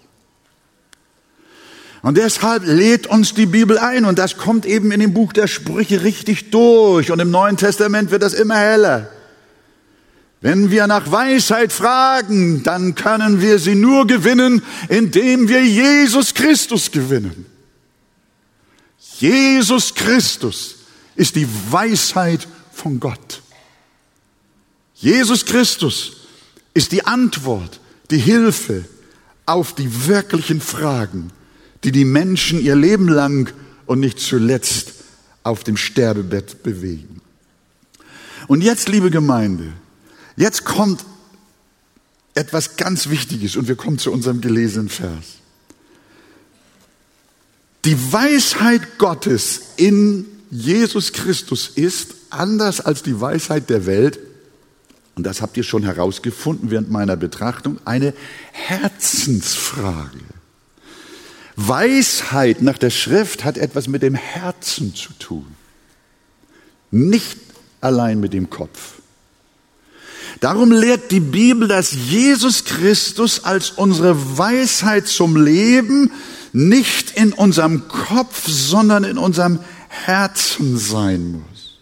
Und 2.08 2.16
deshalb 2.16 2.64
lädt 2.66 3.06
uns 3.06 3.34
die 3.34 3.48
Bibel 3.48 3.78
ein 3.78 4.06
und 4.06 4.18
das 4.18 4.38
kommt 4.38 4.66
eben 4.66 4.94
in 4.94 5.02
dem 5.02 5.14
Buch 5.14 5.34
der 5.34 5.48
Sprüche 5.48 6.04
richtig 6.04 6.52
durch 6.52 7.12
und 7.12 7.20
im 7.20 7.32
Neuen 7.32 7.58
Testament 7.58 8.12
wird 8.12 8.24
das 8.24 8.34
immer 8.34 8.56
heller. 8.56 9.12
Wenn 10.40 10.72
wir 10.72 10.88
nach 10.88 11.12
Weisheit 11.12 11.74
fragen, 11.74 12.64
dann 12.64 12.96
können 12.96 13.42
wir 13.42 13.60
sie 13.60 13.76
nur 13.76 14.08
gewinnen, 14.08 14.62
indem 14.88 15.50
wir 15.50 15.62
Jesus 15.62 16.34
Christus 16.34 16.92
gewinnen. 16.92 17.46
Jesus 19.20 19.94
Christus 19.94 20.76
ist 21.18 21.36
die 21.36 21.50
Weisheit 21.70 22.48
von 22.72 23.02
Gott. 23.02 23.42
Jesus 24.94 25.44
Christus 25.44 26.14
ist 26.74 26.94
die 26.94 27.06
Antwort, 27.06 27.82
die 28.12 28.18
Hilfe 28.18 28.86
auf 29.46 29.76
die 29.76 30.08
wirklichen 30.08 30.62
Fragen 30.62 31.34
die 31.84 31.91
die 31.91 32.05
Menschen 32.05 32.62
ihr 32.62 32.75
Leben 32.75 33.07
lang 33.07 33.53
und 33.86 34.00
nicht 34.00 34.19
zuletzt 34.19 34.93
auf 35.43 35.63
dem 35.63 35.77
Sterbebett 35.77 36.63
bewegen. 36.63 37.22
Und 38.48 38.62
jetzt, 38.62 38.89
liebe 38.89 39.12
Gemeinde, 39.12 39.74
jetzt 40.36 40.65
kommt 40.65 41.03
etwas 42.34 42.77
ganz 42.77 43.10
Wichtiges 43.10 43.55
und 43.55 43.67
wir 43.67 43.75
kommen 43.75 43.98
zu 43.98 44.12
unserem 44.12 44.41
gelesenen 44.41 44.89
Vers. 44.89 45.38
Die 47.86 48.12
Weisheit 48.12 48.98
Gottes 48.98 49.62
in 49.77 50.25
Jesus 50.51 51.13
Christus 51.13 51.69
ist 51.69 52.15
anders 52.29 52.81
als 52.81 53.03
die 53.03 53.19
Weisheit 53.19 53.69
der 53.69 53.86
Welt, 53.86 54.19
und 55.15 55.24
das 55.24 55.41
habt 55.41 55.57
ihr 55.57 55.63
schon 55.63 55.84
herausgefunden 55.84 56.69
während 56.69 56.91
meiner 56.91 57.15
Betrachtung, 57.15 57.79
eine 57.86 58.13
Herzensfrage. 58.51 60.19
Weisheit 61.58 62.62
nach 62.62 62.78
der 62.78 62.92
Schrift 62.92 63.44
hat 63.44 63.58
etwas 63.58 63.88
mit 63.88 64.04
dem 64.04 64.14
Herzen 64.14 64.94
zu 64.94 65.12
tun, 65.14 65.48
nicht 66.92 67.40
allein 67.82 68.20
mit 68.20 68.32
dem 68.32 68.50
Kopf. 68.50 68.94
Darum 70.40 70.72
lehrt 70.72 71.10
die 71.10 71.20
Bibel, 71.20 71.68
dass 71.68 71.92
Jesus 71.92 72.64
Christus 72.64 73.43
als 73.43 73.72
unsere 73.72 74.38
Weisheit 74.38 75.08
zum 75.08 75.36
Leben 75.36 76.12
nicht 76.54 77.17
in 77.17 77.34
unserem 77.34 77.88
Kopf, 77.88 78.48
sondern 78.48 79.04
in 79.04 79.17
unserem 79.17 79.60
Herzen 79.89 80.78
sein 80.78 81.32
muss. 81.32 81.80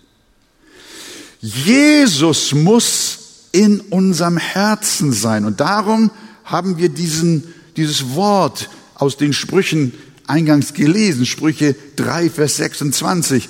Jesus 1.41 2.53
muss 2.53 3.19
in 3.51 3.81
unserem 3.81 4.37
Herzen 4.37 5.11
sein. 5.11 5.43
Und 5.43 5.59
darum 5.59 6.11
haben 6.45 6.77
wir 6.77 6.89
diesen, 6.89 7.53
dieses 7.75 8.15
Wort 8.15 8.69
aus 8.95 9.17
den 9.17 9.33
Sprüchen 9.33 9.93
eingangs 10.27 10.73
gelesen, 10.73 11.25
Sprüche 11.25 11.75
3, 11.95 12.29
Vers 12.29 12.57
26. 12.57 13.49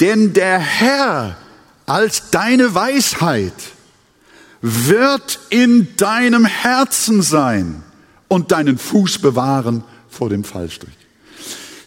Denn 0.00 0.32
der 0.32 0.58
Herr 0.58 1.36
als 1.86 2.30
deine 2.30 2.74
Weisheit 2.74 3.52
wird 4.62 5.40
in 5.50 5.94
deinem 5.96 6.46
Herzen 6.46 7.20
sein 7.22 7.82
und 8.28 8.52
deinen 8.52 8.78
Fuß 8.78 9.18
bewahren 9.18 9.84
vor 10.08 10.30
dem 10.30 10.44
Fallstrich. 10.44 10.94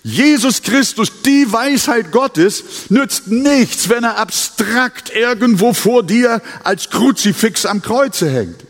Jesus 0.03 0.61
Christus, 0.61 1.11
die 1.25 1.51
Weisheit 1.51 2.11
Gottes, 2.11 2.63
nützt 2.89 3.27
nichts, 3.27 3.89
wenn 3.89 4.05
er 4.05 4.17
abstrakt 4.17 5.11
irgendwo 5.13 5.73
vor 5.73 6.03
dir 6.03 6.41
als 6.63 6.89
Kruzifix 6.89 7.65
am 7.65 7.81
Kreuze 7.81 8.29
hängt. 8.29 8.66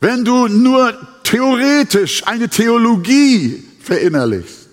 Wenn 0.00 0.24
du 0.24 0.48
nur 0.48 0.94
theoretisch 1.24 2.26
eine 2.26 2.48
Theologie 2.48 3.62
verinnerlichst, 3.82 4.68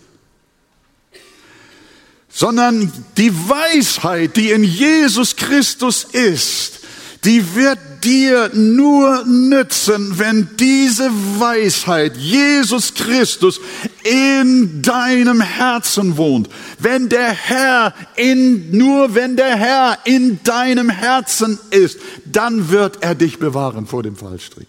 sondern 2.29 2.91
die 3.17 3.33
Weisheit, 3.33 4.37
die 4.37 4.51
in 4.51 4.63
Jesus 4.63 5.35
Christus 5.35 6.05
ist, 6.05 6.79
die 7.25 7.55
wird 7.55 7.79
dir 8.03 8.51
nur 8.53 9.25
nützen, 9.25 10.17
wenn 10.17 10.47
diese 10.57 11.09
Weisheit, 11.39 12.15
Jesus 12.15 12.93
Christus, 12.93 13.59
in 14.03 14.81
deinem 14.81 15.41
Herzen 15.41 16.15
wohnt. 16.15 16.47
Wenn 16.79 17.09
der 17.09 17.33
Herr 17.33 17.93
in, 18.15 18.77
nur 18.77 19.13
wenn 19.15 19.35
der 19.35 19.57
Herr 19.57 19.97
in 20.05 20.41
deinem 20.43 20.89
Herzen 20.89 21.59
ist, 21.71 21.99
dann 22.23 22.69
wird 22.69 23.03
er 23.03 23.15
dich 23.15 23.39
bewahren 23.39 23.87
vor 23.87 24.03
dem 24.03 24.15
Fallstrick. 24.15 24.67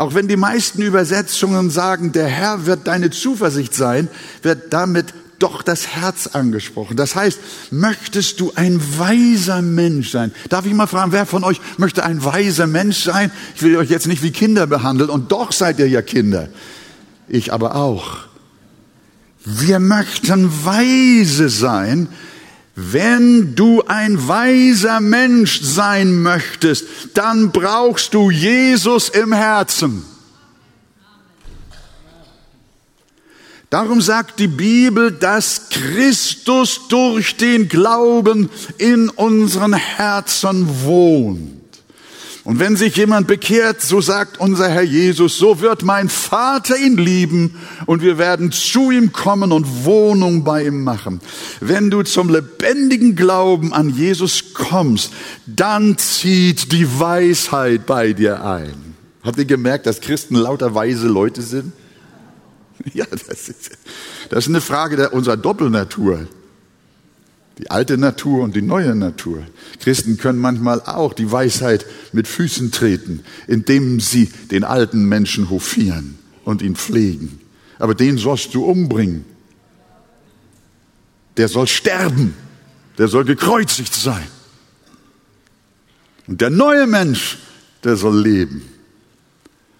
Auch 0.00 0.14
wenn 0.14 0.28
die 0.28 0.38
meisten 0.38 0.80
Übersetzungen 0.80 1.68
sagen, 1.68 2.12
der 2.12 2.26
Herr 2.26 2.64
wird 2.64 2.86
deine 2.86 3.10
Zuversicht 3.10 3.74
sein, 3.74 4.08
wird 4.40 4.72
damit 4.72 5.12
doch 5.38 5.60
das 5.60 5.88
Herz 5.88 6.26
angesprochen. 6.28 6.96
Das 6.96 7.14
heißt, 7.14 7.38
möchtest 7.70 8.40
du 8.40 8.50
ein 8.54 8.80
weiser 8.98 9.60
Mensch 9.60 10.10
sein? 10.10 10.32
Darf 10.48 10.64
ich 10.64 10.72
mal 10.72 10.86
fragen, 10.86 11.12
wer 11.12 11.26
von 11.26 11.44
euch 11.44 11.60
möchte 11.76 12.02
ein 12.02 12.24
weiser 12.24 12.66
Mensch 12.66 13.04
sein? 13.04 13.30
Ich 13.54 13.60
will 13.60 13.76
euch 13.76 13.90
jetzt 13.90 14.06
nicht 14.06 14.22
wie 14.22 14.30
Kinder 14.30 14.66
behandeln 14.66 15.10
und 15.10 15.32
doch 15.32 15.52
seid 15.52 15.78
ihr 15.78 15.88
ja 15.88 16.00
Kinder. 16.00 16.48
Ich 17.28 17.52
aber 17.52 17.76
auch. 17.76 18.20
Wir 19.44 19.80
möchten 19.80 20.64
weise 20.64 21.50
sein, 21.50 22.08
wenn 22.74 23.54
du 23.54 23.82
ein 23.86 24.28
weiser 24.28 25.00
Mensch 25.00 25.60
sein 25.60 26.22
möchtest, 26.22 26.86
dann 27.14 27.50
brauchst 27.50 28.14
du 28.14 28.30
Jesus 28.30 29.08
im 29.08 29.32
Herzen. 29.32 30.04
Darum 33.70 34.00
sagt 34.00 34.40
die 34.40 34.48
Bibel, 34.48 35.12
dass 35.12 35.68
Christus 35.70 36.88
durch 36.88 37.36
den 37.36 37.68
Glauben 37.68 38.50
in 38.78 39.08
unseren 39.08 39.74
Herzen 39.74 40.66
wohnt. 40.84 41.59
Und 42.42 42.58
wenn 42.58 42.74
sich 42.74 42.96
jemand 42.96 43.26
bekehrt, 43.26 43.82
so 43.82 44.00
sagt 44.00 44.40
unser 44.40 44.68
Herr 44.68 44.82
Jesus, 44.82 45.36
so 45.36 45.60
wird 45.60 45.82
mein 45.82 46.08
Vater 46.08 46.76
ihn 46.76 46.96
lieben 46.96 47.56
und 47.84 48.02
wir 48.02 48.16
werden 48.16 48.50
zu 48.50 48.90
ihm 48.90 49.12
kommen 49.12 49.52
und 49.52 49.84
Wohnung 49.84 50.42
bei 50.42 50.66
ihm 50.66 50.82
machen. 50.82 51.20
Wenn 51.60 51.90
du 51.90 52.02
zum 52.02 52.30
lebendigen 52.30 53.14
Glauben 53.14 53.74
an 53.74 53.90
Jesus 53.90 54.54
kommst, 54.54 55.12
dann 55.46 55.98
zieht 55.98 56.72
die 56.72 56.98
Weisheit 56.98 57.84
bei 57.84 58.14
dir 58.14 58.42
ein. 58.42 58.94
Habt 59.22 59.38
ihr 59.38 59.44
gemerkt, 59.44 59.84
dass 59.84 60.00
Christen 60.00 60.34
lauter 60.34 60.74
weise 60.74 61.08
Leute 61.08 61.42
sind? 61.42 61.72
Ja, 62.94 63.04
das 63.10 63.22
ist, 63.22 63.72
das 64.30 64.44
ist 64.44 64.48
eine 64.48 64.62
Frage 64.62 64.96
der, 64.96 65.12
unserer 65.12 65.36
Doppelnatur. 65.36 66.26
Die 67.58 67.70
alte 67.70 67.98
Natur 67.98 68.42
und 68.42 68.56
die 68.56 68.62
neue 68.62 68.94
Natur. 68.94 69.42
Christen 69.80 70.16
können 70.16 70.38
manchmal 70.38 70.80
auch 70.80 71.12
die 71.12 71.30
Weisheit 71.30 71.84
mit 72.12 72.26
Füßen 72.26 72.70
treten, 72.70 73.22
indem 73.46 74.00
sie 74.00 74.30
den 74.50 74.64
alten 74.64 75.04
Menschen 75.04 75.50
hofieren 75.50 76.18
und 76.44 76.62
ihn 76.62 76.76
pflegen. 76.76 77.40
Aber 77.78 77.94
den 77.94 78.18
sollst 78.18 78.54
du 78.54 78.64
umbringen. 78.64 79.24
Der 81.36 81.48
soll 81.48 81.66
sterben. 81.66 82.34
Der 82.98 83.08
soll 83.08 83.24
gekreuzigt 83.24 83.94
sein. 83.94 84.26
Und 86.26 86.40
der 86.40 86.50
neue 86.50 86.86
Mensch, 86.86 87.38
der 87.82 87.96
soll 87.96 88.20
leben. 88.20 88.62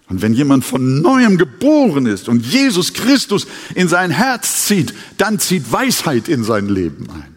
Und 0.09 0.21
wenn 0.21 0.33
jemand 0.33 0.65
von 0.65 1.01
neuem 1.01 1.37
geboren 1.37 2.05
ist 2.05 2.27
und 2.27 2.45
Jesus 2.45 2.91
Christus 2.93 3.47
in 3.75 3.87
sein 3.87 4.11
Herz 4.11 4.65
zieht, 4.65 4.93
dann 5.17 5.39
zieht 5.39 5.71
Weisheit 5.71 6.27
in 6.27 6.43
sein 6.43 6.67
Leben 6.67 7.09
ein. 7.09 7.30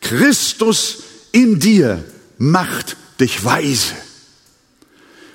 Christus 0.00 1.02
in 1.32 1.58
dir 1.58 2.04
macht 2.38 2.96
dich 3.20 3.44
weise. 3.44 3.94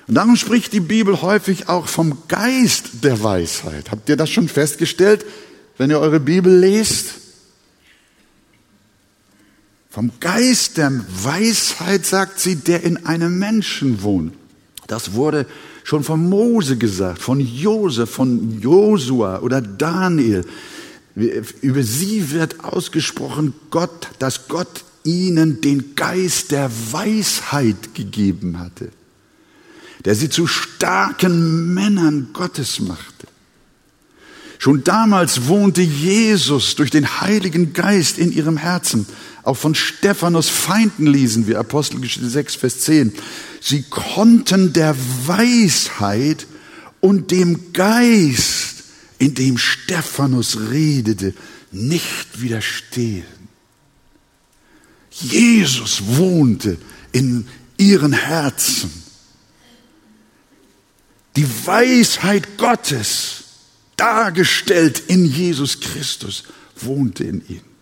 Und 0.06 0.16
darum 0.16 0.36
spricht 0.36 0.72
die 0.72 0.80
Bibel 0.80 1.22
häufig 1.22 1.68
auch 1.68 1.88
vom 1.88 2.18
Geist 2.28 3.02
der 3.02 3.22
Weisheit. 3.22 3.90
Habt 3.90 4.08
ihr 4.08 4.16
das 4.16 4.30
schon 4.30 4.48
festgestellt, 4.48 5.24
wenn 5.78 5.90
ihr 5.90 5.98
eure 5.98 6.20
Bibel 6.20 6.54
lest? 6.58 7.14
Vom 9.88 10.10
Geist 10.20 10.76
der 10.76 10.92
Weisheit 11.22 12.04
sagt 12.04 12.40
sie, 12.40 12.56
der 12.56 12.82
in 12.82 13.06
einem 13.06 13.38
Menschen 13.38 14.02
wohnt. 14.02 14.34
Das 14.88 15.14
wurde 15.14 15.46
schon 15.84 16.02
von 16.02 16.28
Mose 16.28 16.76
gesagt, 16.76 17.22
von 17.22 17.40
Josef, 17.40 18.10
von 18.10 18.60
Josua 18.60 19.38
oder 19.38 19.60
Daniel. 19.60 20.44
Über 21.14 21.82
sie 21.82 22.30
wird 22.30 22.64
ausgesprochen 22.64 23.54
Gott, 23.70 24.08
dass 24.18 24.48
Gott 24.48 24.84
ihnen 25.04 25.60
den 25.60 25.94
Geist 25.94 26.50
der 26.50 26.70
Weisheit 26.90 27.94
gegeben 27.94 28.58
hatte, 28.58 28.90
der 30.04 30.14
sie 30.14 30.28
zu 30.28 30.46
starken 30.46 31.72
Männern 31.72 32.30
Gottes 32.32 32.80
machte. 32.80 33.28
Schon 34.58 34.82
damals 34.82 35.46
wohnte 35.46 35.82
Jesus 35.82 36.74
durch 36.74 36.90
den 36.90 37.20
Heiligen 37.20 37.74
Geist 37.74 38.18
in 38.18 38.32
ihrem 38.32 38.56
Herzen. 38.56 39.06
Auch 39.42 39.58
von 39.58 39.74
Stephanus 39.74 40.48
Feinden 40.48 41.06
lesen 41.06 41.46
wir, 41.46 41.60
Apostelgeschichte 41.60 42.30
6, 42.30 42.54
Vers 42.54 42.80
10. 42.80 43.12
Sie 43.60 43.82
konnten 43.82 44.72
der 44.72 44.96
Weisheit 45.26 46.46
und 47.00 47.30
dem 47.30 47.74
Geist, 47.74 48.73
in 49.18 49.34
dem 49.34 49.58
Stephanus 49.58 50.58
redete, 50.70 51.34
nicht 51.70 52.40
widerstehen. 52.40 53.24
Jesus 55.10 56.02
wohnte 56.06 56.78
in 57.12 57.46
ihren 57.76 58.12
Herzen. 58.12 58.90
Die 61.36 61.46
Weisheit 61.66 62.58
Gottes 62.58 63.44
dargestellt 63.96 65.02
in 65.08 65.24
Jesus 65.24 65.80
Christus, 65.80 66.44
wohnte 66.76 67.24
in 67.24 67.46
ihm. 67.48 67.73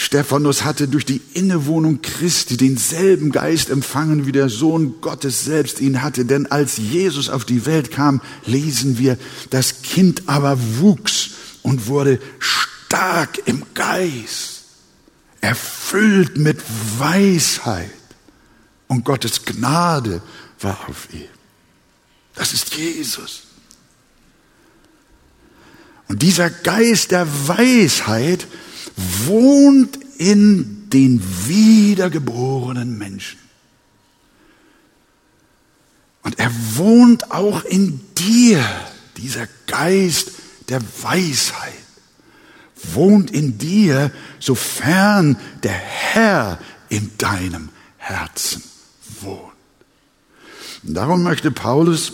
Stephanus 0.00 0.62
hatte 0.62 0.86
durch 0.86 1.04
die 1.04 1.20
Innewohnung 1.34 2.00
Christi 2.02 2.56
denselben 2.56 3.32
Geist 3.32 3.68
empfangen, 3.68 4.26
wie 4.26 4.32
der 4.32 4.48
Sohn 4.48 5.00
Gottes 5.00 5.44
selbst 5.44 5.80
ihn 5.80 6.02
hatte. 6.02 6.24
Denn 6.24 6.46
als 6.46 6.76
Jesus 6.76 7.28
auf 7.28 7.44
die 7.44 7.66
Welt 7.66 7.90
kam, 7.90 8.20
lesen 8.46 8.98
wir, 8.98 9.18
das 9.50 9.82
Kind 9.82 10.28
aber 10.28 10.56
wuchs 10.78 11.30
und 11.62 11.88
wurde 11.88 12.20
stark 12.38 13.40
im 13.46 13.64
Geist, 13.74 14.66
erfüllt 15.40 16.38
mit 16.38 16.62
Weisheit. 16.98 17.90
Und 18.86 19.04
Gottes 19.04 19.44
Gnade 19.44 20.22
war 20.60 20.78
auf 20.88 21.08
ihm. 21.12 21.26
Das 22.36 22.52
ist 22.52 22.72
Jesus. 22.76 23.42
Und 26.06 26.22
dieser 26.22 26.50
Geist 26.50 27.10
der 27.10 27.26
Weisheit 27.48 28.46
wohnt 29.26 29.98
in 30.18 30.90
den 30.90 31.22
wiedergeborenen 31.46 32.98
Menschen. 32.98 33.38
Und 36.22 36.38
er 36.38 36.50
wohnt 36.74 37.30
auch 37.30 37.64
in 37.64 38.00
dir, 38.16 38.64
dieser 39.16 39.48
Geist 39.66 40.32
der 40.68 40.80
Weisheit 41.02 41.72
wohnt 42.92 43.30
in 43.30 43.58
dir, 43.58 44.12
sofern 44.38 45.36
der 45.62 45.72
Herr 45.72 46.58
in 46.88 47.10
deinem 47.18 47.70
Herzen 47.96 48.62
wohnt. 49.20 49.52
Und 50.84 50.94
darum 50.94 51.22
möchte 51.22 51.50
Paulus 51.50 52.12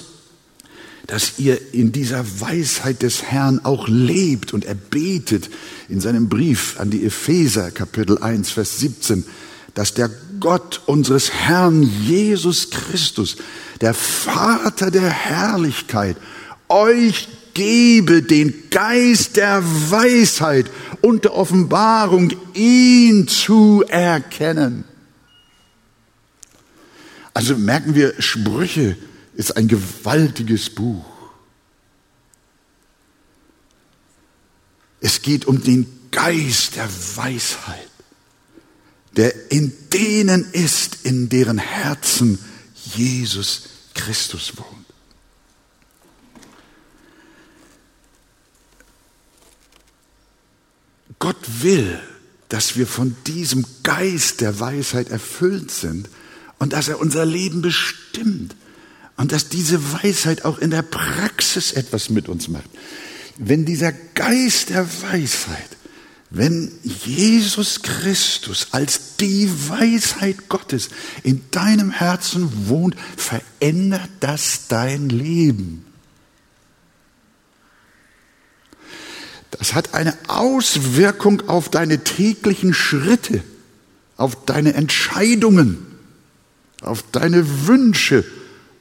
dass 1.07 1.39
ihr 1.39 1.75
in 1.75 1.93
dieser 1.93 2.25
Weisheit 2.41 3.03
des 3.03 3.23
Herrn 3.23 3.61
auch 3.65 3.89
lebt 3.89 4.55
und 4.55 4.65
er 4.65 4.75
betet 4.75 5.51
in 5.89 6.01
seinem 6.01 6.29
Brief 6.29 6.81
an 6.81 6.91
die 6.91 7.05
Epheser 7.05 7.71
Kapitel 7.71 8.19
1 8.19 8.51
Vers 8.51 8.79
17, 8.79 9.25
dass 9.75 9.93
der 9.95 10.11
Gott 10.41 10.83
unseres 10.87 11.31
Herrn 11.31 11.83
Jesus 11.83 12.71
Christus, 12.71 13.37
der 13.81 13.93
Vater 13.93 14.91
der 14.91 15.11
Herrlichkeit, 15.11 16.17
euch 16.69 17.29
gebe 17.53 18.23
den 18.23 18.71
Geist 18.71 19.37
der 19.37 19.63
Weisheit 19.63 20.71
und 21.03 21.25
der 21.25 21.35
Offenbarung, 21.35 22.33
ihn 22.55 23.29
zu 23.29 23.85
erkennen. 23.87 24.85
Also 27.33 27.57
merken 27.57 27.95
wir 27.95 28.15
Sprüche 28.21 28.97
ist 29.35 29.57
ein 29.57 29.69
gewaltiges 29.69 30.71
Buch. 30.71 31.05
Es 35.01 35.21
geht 35.23 35.45
um 35.45 35.63
den 35.63 35.87
Geist 36.11 36.77
der 36.77 36.89
Weisheit, 37.17 37.91
der 39.17 39.51
in 39.51 39.73
denen 39.91 40.51
ist, 40.53 41.05
in 41.05 41.29
deren 41.29 41.59
Herzen 41.59 42.39
Jesus 42.95 43.63
Christus 43.95 44.57
wohnt. 44.57 44.87
Gott 51.19 51.37
will, 51.63 52.01
dass 52.49 52.77
wir 52.77 52.87
von 52.87 53.17
diesem 53.27 53.65
Geist 53.83 54.41
der 54.41 54.61
Weisheit 54.61 55.09
erfüllt 55.09 55.71
sind 55.71 56.09
und 56.59 56.73
dass 56.73 56.89
er 56.89 57.01
unser 57.01 57.25
Leben 57.25 57.63
bestimmt 57.63 58.55
und 59.17 59.33
dass 59.33 59.49
diese 59.49 59.93
Weisheit 59.93 60.45
auch 60.45 60.59
in 60.59 60.71
der 60.71 60.83
Praxis 60.83 61.73
etwas 61.73 62.11
mit 62.11 62.29
uns 62.29 62.49
macht. 62.49 62.69
Wenn 63.39 63.65
dieser 63.65 63.93
Geist 63.93 64.71
der 64.71 64.87
Weisheit, 65.03 65.69
wenn 66.31 66.73
Jesus 66.83 67.83
Christus 67.83 68.69
als 68.73 69.17
die 69.21 69.49
Weisheit 69.69 70.49
Gottes 70.49 70.89
in 71.23 71.43
deinem 71.53 71.91
Herzen 71.93 72.69
wohnt, 72.69 72.97
verändert 73.17 74.11
das 74.21 74.67
dein 74.69 75.09
Leben. 75.09 75.85
Das 79.53 79.75
hat 79.75 79.95
eine 79.95 80.17
Auswirkung 80.27 81.49
auf 81.49 81.69
deine 81.69 82.03
täglichen 82.03 82.75
Schritte, 82.75 83.45
auf 84.17 84.45
deine 84.45 84.75
Entscheidungen, 84.75 85.87
auf 86.81 87.05
deine 87.13 87.69
Wünsche 87.69 88.25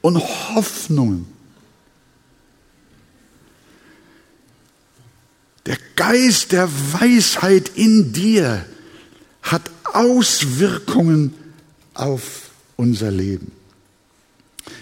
und 0.04 0.18
Hoffnungen. 0.18 1.24
Der 5.64 5.78
Geist 5.96 6.52
der 6.52 6.68
Weisheit 6.92 7.70
in 7.74 8.12
dir 8.12 8.66
hat 9.40 9.62
Auswirkungen 9.94 11.32
auf 11.94 12.50
unser 12.76 13.10
Leben. 13.10 13.50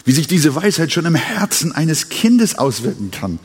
Wie 0.05 0.11
sich 0.11 0.27
diese 0.27 0.57
Weisheit 0.57 0.91
schon 0.91 1.07
im 1.07 1.15
Herzen 1.15 1.71
eines 1.71 2.09
Kindes 2.09 2.59
auswirken 2.59 3.13
kann, 3.13 3.39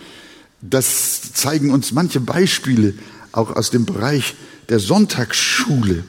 das 0.62 1.32
zeigen 1.34 1.70
uns 1.70 1.92
manche 1.92 2.20
Beispiele 2.20 2.96
auch 3.34 3.56
aus 3.56 3.70
dem 3.70 3.86
Bereich 3.86 4.34
der 4.70 4.80
Sonntagsschule. 4.80 6.04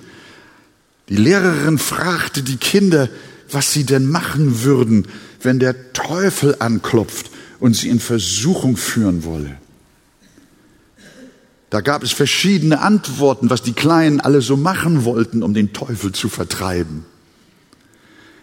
Die 1.11 1.17
Lehrerin 1.17 1.77
fragte 1.77 2.43
die 2.43 2.57
Kinder, 2.57 3.11
was 3.51 3.73
sie 3.73 3.85
denn 3.85 4.07
machen 4.09 4.63
würden, 4.63 5.07
wenn 5.43 5.59
der 5.59 5.93
Teufel 5.93 6.57
anklopft 6.59 7.31
und 7.61 7.75
sie 7.75 7.89
in 7.89 8.01
Versuchung 8.01 8.77
führen 8.77 9.25
wolle. 9.25 9.57
Da 11.71 11.81
gab 11.81 12.03
es 12.03 12.13
verschiedene 12.13 12.81
Antworten, 12.81 13.51
was 13.51 13.63
die 13.63 13.75
Kleinen 13.75 14.21
alle 14.21 14.41
so 14.41 14.57
machen 14.57 15.05
wollten, 15.05 15.43
um 15.43 15.53
den 15.53 15.73
Teufel 15.73 16.13
zu 16.13 16.29
vertreiben. 16.29 17.05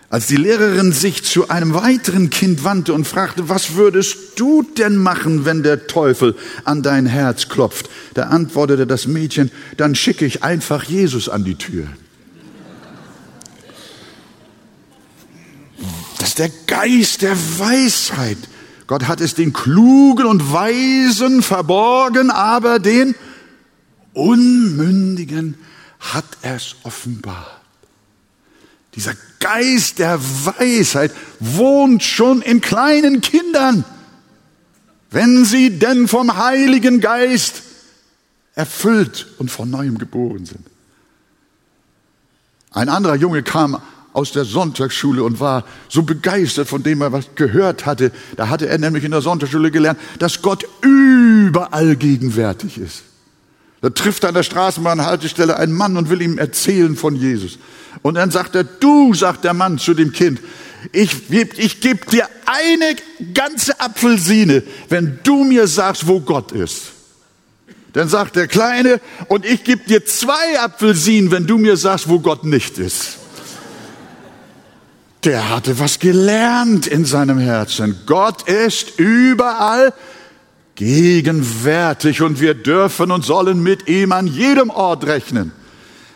Als 0.10 0.28
die 0.28 0.36
Lehrerin 0.36 0.91
sich 0.91 1.24
zu 1.24 1.50
einem 1.50 1.74
weiteren 1.74 2.30
Kind 2.30 2.63
wandte 2.63 2.94
und 2.94 3.08
fragte, 3.08 3.50
was 3.50 3.74
würdest 3.74 4.18
du 4.38 4.62
denn 4.62 4.96
machen, 4.98 5.46
wenn 5.46 5.63
der 5.63 5.88
Teufel 5.88 6.36
an 6.63 6.84
dein 6.84 7.08
Herz 7.08 7.50
klopft? 7.50 7.89
Da 8.13 8.24
antwortete 8.24 8.86
das 8.86 9.08
Mädchen, 9.08 9.50
dann 9.78 9.96
schicke 9.96 10.26
ich 10.26 10.44
einfach 10.44 10.84
Jesus 10.84 11.28
an 11.28 11.44
die 11.44 11.56
Tür. 11.56 11.88
Ist 16.36 16.39
der 16.39 16.50
Geist 16.67 17.21
der 17.21 17.38
Weisheit. 17.60 18.38
Gott 18.88 19.08
hat 19.08 19.21
es 19.21 19.36
den 19.36 19.54
Klugen 19.54 20.26
und 20.26 20.52
Weisen 20.52 21.41
verborgen, 21.41 22.30
aber 22.30 22.80
den 22.80 23.15
Unmündigen 24.13 25.58
hat 26.00 26.26
er 26.41 26.56
es 26.56 26.76
offenbart. 26.84 27.62
Dieser 28.95 29.13
Geist 29.39 30.00
der 30.00 30.19
Weisheit 30.21 31.12
wohnt 31.39 32.04
schon 32.04 32.41
in 32.41 32.60
kleinen 32.60 33.21
Kindern, 33.21 33.86
wenn 35.12 35.45
sie 35.45 35.80
denn 35.80 36.08
vom 36.10 36.36
Heiligen 36.36 37.00
Geist 37.00 37.63
erfüllt 38.56 39.28
und 39.38 39.50
von 39.52 39.69
neuem 39.69 39.98
geboren 39.98 40.45
sind. 40.45 40.65
Ein 42.71 42.89
anderer 42.89 43.15
Junge 43.15 43.41
kam 43.41 43.82
aus 44.15 44.32
der 44.32 44.45
Sonntagsschule 44.45 45.23
und 45.23 45.39
war 45.39 45.65
so 45.89 46.04
begeistert 46.04 46.69
von 46.69 46.84
dem 46.84 47.01
er 47.01 47.12
was 47.12 47.25
gehört 47.36 47.86
hatte. 47.86 48.12
Da 48.38 48.47
hatte 48.47 48.67
er 48.67 48.78
nämlich 48.78 49.04
in 49.04 49.12
der 49.12 49.21
Sonntagsschule 49.21 49.71
gelernt, 49.71 49.99
dass 50.19 50.41
Gott 50.41 50.65
überall 50.82 51.97
gegenwärtig 51.97 52.78
ist. 52.78 53.04
Da 53.82 53.89
trifft 53.89 54.23
er 54.23 54.30
an 54.30 54.36
der 54.36 54.43
Straßenbahnhaltestelle 54.43 55.58
einen 55.58 55.73
Mann 55.73 55.97
und 55.97 56.10
will 56.10 56.21
ihm 56.21 56.38
erzählen 56.38 56.95
von 56.95 57.15
Jesus. 57.15 57.60
Und 58.01 58.15
dann 58.15 58.32
sagt 58.32 58.56
er, 58.56 58.63
du, 58.63 59.13
sagt 59.13 59.43
der 59.43 59.54
Mann 59.54 59.80
zu 59.80 59.93
dem 59.93 60.13
Kind, 60.13 60.39
ich, 60.93 61.30
ich 61.30 61.82
gebe 61.82 62.06
dir 62.10 62.28
eine 62.45 62.95
ganze 63.34 63.80
Apfelsine, 63.80 64.63
wenn 64.88 65.19
du 65.23 65.43
mir 65.43 65.67
sagst, 65.67 66.08
wo 66.08 66.21
Gott 66.21 66.54
ist. 66.54 66.93
Dann 67.91 68.08
sagt 68.08 68.38
der 68.38 68.47
Kleine, 68.47 69.01
und 69.28 69.45
ich 69.45 69.63
gebe 69.63 69.84
dir 69.84 70.06
zwei 70.06 70.60
Apfelsinen, 70.60 71.32
wenn 71.32 71.47
du 71.47 71.58
mir 71.58 71.75
sagst, 71.75 72.08
wo 72.08 72.19
Gott 72.19 72.45
nicht 72.45 72.78
ist. 72.78 73.17
Der 75.26 75.50
hatte 75.50 75.80
was 75.80 75.98
gelernt 75.98 76.86
in 76.86 77.04
seinem 77.04 77.40
Herzen. 77.40 77.98
Gott 78.06 78.48
ist 78.48 79.00
überall 79.00 79.92
gegenwärtig 80.76 82.22
und 82.22 82.40
wir 82.40 82.54
dürfen 82.54 83.10
und 83.10 83.26
sollen 83.26 83.64
mit 83.64 83.88
ihm 83.88 84.12
an 84.12 84.28
jedem 84.28 84.70
Ort 84.70 85.08
rechnen. 85.08 85.52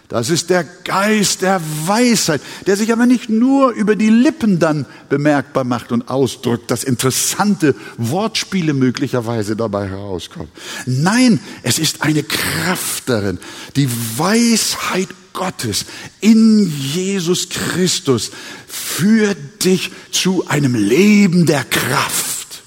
Das 0.09 0.29
ist 0.29 0.49
der 0.49 0.63
Geist 0.63 1.43
der 1.43 1.61
Weisheit, 1.85 2.41
der 2.65 2.75
sich 2.75 2.91
aber 2.91 3.05
nicht 3.05 3.29
nur 3.29 3.71
über 3.71 3.95
die 3.95 4.09
Lippen 4.09 4.57
dann 4.57 4.85
bemerkbar 5.07 5.63
macht 5.63 5.91
und 5.91 6.09
ausdrückt, 6.09 6.71
dass 6.71 6.83
interessante 6.83 7.75
Wortspiele 7.97 8.73
möglicherweise 8.73 9.55
dabei 9.55 9.87
herauskommen. 9.87 10.49
Nein, 10.87 11.39
es 11.61 11.77
ist 11.77 12.01
eine 12.01 12.23
Kraft 12.23 13.07
darin, 13.07 13.39
die 13.75 13.89
Weisheit 14.17 15.09
Gottes 15.33 15.85
in 16.21 16.69
Jesus 16.69 17.49
Christus 17.49 18.31
führt 18.67 19.63
dich 19.63 19.91
zu 20.11 20.47
einem 20.47 20.75
Leben 20.75 21.45
der 21.45 21.63
Kraft, 21.63 22.63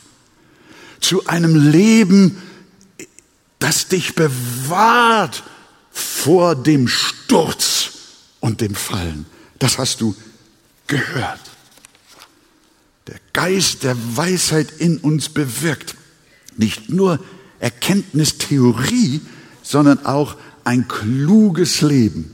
zu 1.01 1.27
einem 1.27 1.71
Leben, 1.71 2.41
das 3.59 3.89
dich 3.89 4.15
bewahrt 4.15 5.43
vor 5.91 6.57
dem 6.57 6.89
Sturz 6.89 7.91
und 8.41 8.61
dem 8.61 8.75
Fallen. 8.75 9.27
Das 9.59 9.79
hast 9.79 10.01
du 10.01 10.15
gehört. 10.87 11.41
Der 13.07 13.21
Geist 13.33 13.83
der 13.83 13.97
Weisheit 14.17 14.71
in 14.79 14.99
uns 14.99 15.29
bewirkt 15.29 15.97
nicht 16.57 16.91
nur 16.91 17.19
Erkenntnistheorie, 17.61 19.21
sondern 19.63 20.05
auch 20.05 20.37
ein 20.65 20.89
kluges 20.89 21.81
Leben. 21.81 22.32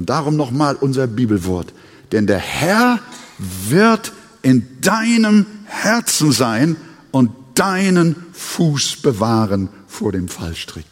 Und 0.00 0.08
darum 0.08 0.34
nochmal 0.34 0.76
unser 0.76 1.06
Bibelwort. 1.06 1.74
Denn 2.10 2.26
der 2.26 2.38
Herr 2.38 3.00
wird 3.68 4.14
in 4.40 4.66
deinem 4.80 5.44
Herzen 5.66 6.32
sein 6.32 6.76
und 7.10 7.32
deinen 7.54 8.16
Fuß 8.32 9.02
bewahren 9.02 9.68
vor 9.86 10.10
dem 10.12 10.28
Fallstrick. 10.28 10.86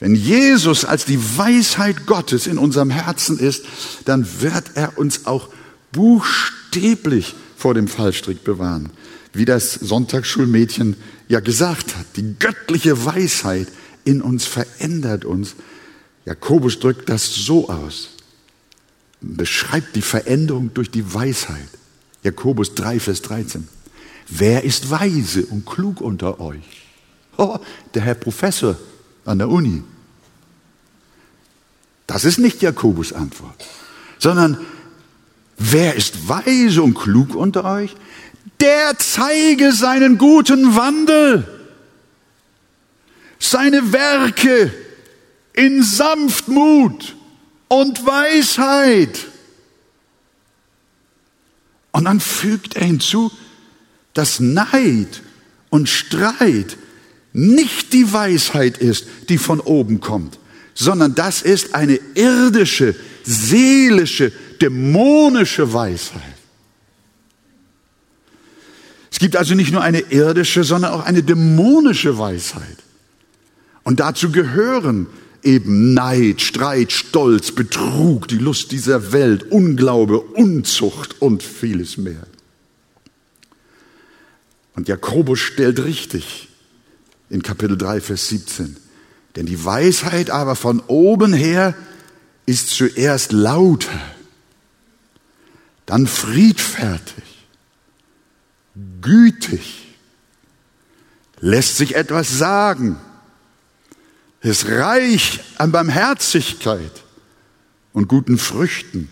Wenn 0.00 0.16
Jesus 0.16 0.84
als 0.84 1.04
die 1.04 1.38
Weisheit 1.38 2.06
Gottes 2.06 2.48
in 2.48 2.58
unserem 2.58 2.90
Herzen 2.90 3.38
ist, 3.38 3.64
dann 4.04 4.26
wird 4.40 4.72
er 4.74 4.98
uns 4.98 5.26
auch 5.26 5.48
buchstäblich 5.92 7.36
vor 7.56 7.74
dem 7.74 7.86
Fallstrick 7.86 8.42
bewahren. 8.42 8.90
Wie 9.32 9.44
das 9.44 9.74
Sonntagsschulmädchen 9.74 10.96
ja 11.28 11.38
gesagt 11.38 11.96
hat, 11.96 12.06
die 12.16 12.34
göttliche 12.36 13.04
Weisheit 13.04 13.68
in 14.04 14.22
uns 14.22 14.44
verändert 14.44 15.24
uns. 15.24 15.54
Jakobus 16.24 16.78
drückt 16.78 17.08
das 17.08 17.26
so 17.34 17.68
aus, 17.68 18.10
beschreibt 19.20 19.94
die 19.94 20.02
Veränderung 20.02 20.72
durch 20.72 20.90
die 20.90 21.12
Weisheit. 21.12 21.68
Jakobus 22.22 22.74
3, 22.74 23.00
Vers 23.00 23.22
13. 23.22 23.68
Wer 24.28 24.64
ist 24.64 24.90
weise 24.90 25.44
und 25.46 25.66
klug 25.66 26.00
unter 26.00 26.40
euch? 26.40 26.86
Oh, 27.36 27.58
der 27.92 28.02
Herr 28.02 28.14
Professor 28.14 28.76
an 29.24 29.38
der 29.38 29.48
Uni. 29.50 29.82
Das 32.06 32.24
ist 32.24 32.38
nicht 32.38 32.62
Jakobus 32.62 33.12
Antwort, 33.12 33.66
sondern 34.18 34.58
wer 35.58 35.94
ist 35.94 36.28
weise 36.28 36.82
und 36.82 36.94
klug 36.94 37.34
unter 37.34 37.64
euch? 37.64 37.94
Der 38.60 38.98
zeige 38.98 39.72
seinen 39.72 40.16
guten 40.16 40.76
Wandel, 40.76 41.46
seine 43.38 43.92
Werke 43.92 44.72
in 45.54 45.82
Sanftmut 45.82 47.16
und 47.68 48.04
Weisheit. 48.04 49.26
Und 51.92 52.04
dann 52.04 52.20
fügt 52.20 52.76
er 52.76 52.84
hinzu, 52.84 53.30
dass 54.12 54.40
Neid 54.40 55.22
und 55.70 55.88
Streit 55.88 56.76
nicht 57.32 57.92
die 57.92 58.12
Weisheit 58.12 58.78
ist, 58.78 59.06
die 59.28 59.38
von 59.38 59.60
oben 59.60 60.00
kommt, 60.00 60.38
sondern 60.74 61.14
das 61.14 61.42
ist 61.42 61.74
eine 61.74 61.98
irdische, 62.14 62.94
seelische, 63.24 64.32
dämonische 64.60 65.72
Weisheit. 65.72 66.22
Es 69.10 69.20
gibt 69.20 69.36
also 69.36 69.54
nicht 69.54 69.72
nur 69.72 69.82
eine 69.82 70.00
irdische, 70.00 70.64
sondern 70.64 70.92
auch 70.92 71.04
eine 71.04 71.22
dämonische 71.22 72.18
Weisheit. 72.18 72.78
Und 73.84 74.00
dazu 74.00 74.32
gehören 74.32 75.06
eben 75.44 75.94
Neid, 75.94 76.40
Streit, 76.40 76.92
Stolz, 76.92 77.52
Betrug, 77.52 78.28
die 78.28 78.38
Lust 78.38 78.72
dieser 78.72 79.12
Welt, 79.12 79.50
Unglaube, 79.50 80.20
Unzucht 80.20 81.20
und 81.20 81.42
vieles 81.42 81.96
mehr. 81.96 82.26
Und 84.74 84.88
Jakobus 84.88 85.38
stellt 85.38 85.84
richtig 85.84 86.48
in 87.30 87.42
Kapitel 87.42 87.78
3, 87.78 88.00
Vers 88.00 88.28
17. 88.28 88.76
Denn 89.36 89.46
die 89.46 89.64
Weisheit 89.64 90.30
aber 90.30 90.56
von 90.56 90.80
oben 90.80 91.32
her 91.32 91.74
ist 92.46 92.70
zuerst 92.70 93.32
lauter, 93.32 94.00
dann 95.86 96.06
friedfertig, 96.06 97.24
gütig, 99.00 99.96
lässt 101.40 101.76
sich 101.76 101.94
etwas 101.94 102.38
sagen, 102.38 102.98
ist 104.44 104.68
reich 104.68 105.40
an 105.56 105.72
Barmherzigkeit 105.72 107.02
und 107.94 108.08
guten 108.08 108.36
Früchten, 108.36 109.08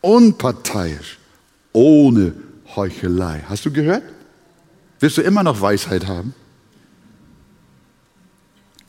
unparteiisch, 0.00 1.18
ohne 1.72 2.32
Heuchelei. 2.74 3.44
Hast 3.48 3.66
du 3.66 3.70
gehört? 3.70 4.02
Wirst 5.00 5.18
du 5.18 5.22
immer 5.22 5.42
noch 5.42 5.60
Weisheit 5.60 6.06
haben? 6.06 6.34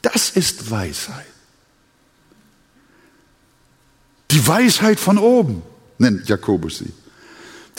Das 0.02 0.30
ist 0.30 0.72
Weisheit. 0.72 1.26
Die 4.32 4.48
Weisheit 4.48 5.00
von 5.00 5.18
oben, 5.18 5.62
nennt 5.98 6.30
Jakobus 6.30 6.78
sie. 6.78 6.94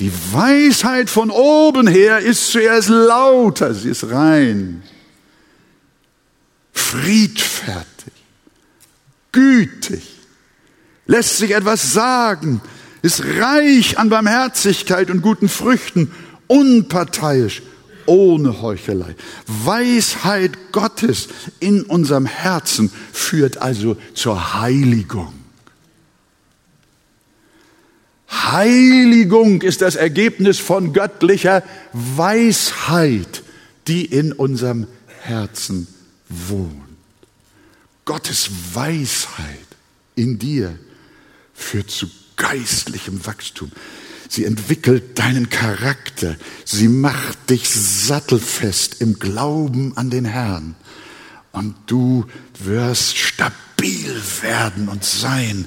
Die 0.01 0.13
Weisheit 0.33 1.09
von 1.09 1.31
oben 1.31 1.87
her 1.87 2.19
ist 2.19 2.51
zuerst 2.53 2.91
lauter, 2.91 3.73
sie 3.73 3.89
ist 3.89 4.11
rein, 4.11 4.83
friedfertig, 6.87 8.13
gütig, 9.33 10.03
lässt 11.07 11.39
sich 11.39 11.53
etwas 11.53 11.93
sagen, 11.93 12.61
ist 13.03 13.25
reich 13.25 13.99
an 13.99 14.09
Barmherzigkeit 14.09 15.11
und 15.11 15.21
guten 15.21 15.49
Früchten, 15.49 16.13
unparteiisch, 16.47 17.63
ohne 18.07 18.63
Heuchelei. 18.63 19.17
Weisheit 19.47 20.71
Gottes 20.71 21.29
in 21.59 21.83
unserem 21.83 22.27
Herzen 22.27 22.93
führt 23.13 23.59
also 23.59 23.97
zur 24.15 24.55
Heiligung. 24.55 25.33
Heiligung 28.29 29.63
ist 29.63 29.83
das 29.83 29.97
Ergebnis 29.97 30.61
von 30.61 30.93
göttlicher 30.93 31.65
Weisheit, 31.93 33.43
die 33.89 34.05
in 34.05 34.33
unserem 34.33 34.87
Herzen 35.23 35.89
wohnt. 36.29 36.87
Gottes 38.05 38.51
Weisheit 38.73 39.67
in 40.15 40.39
dir 40.39 40.79
führt 41.55 41.91
zu 41.91 42.09
geistlichem 42.37 43.27
Wachstum. 43.27 43.73
Sie 44.29 44.45
entwickelt 44.45 45.19
deinen 45.19 45.51
Charakter. 45.51 46.37
Sie 46.65 46.89
macht 46.89 47.51
dich 47.51 47.69
sattelfest 47.69 49.01
im 49.01 49.19
Glauben 49.19 49.97
an 49.97 50.11
den 50.11 50.25
Herrn. 50.25 50.75
Und 51.53 51.75
du 51.87 52.27
wirst 52.59 53.17
stabil 53.17 54.23
werden 54.43 54.89
und 54.89 55.05
sein 55.05 55.67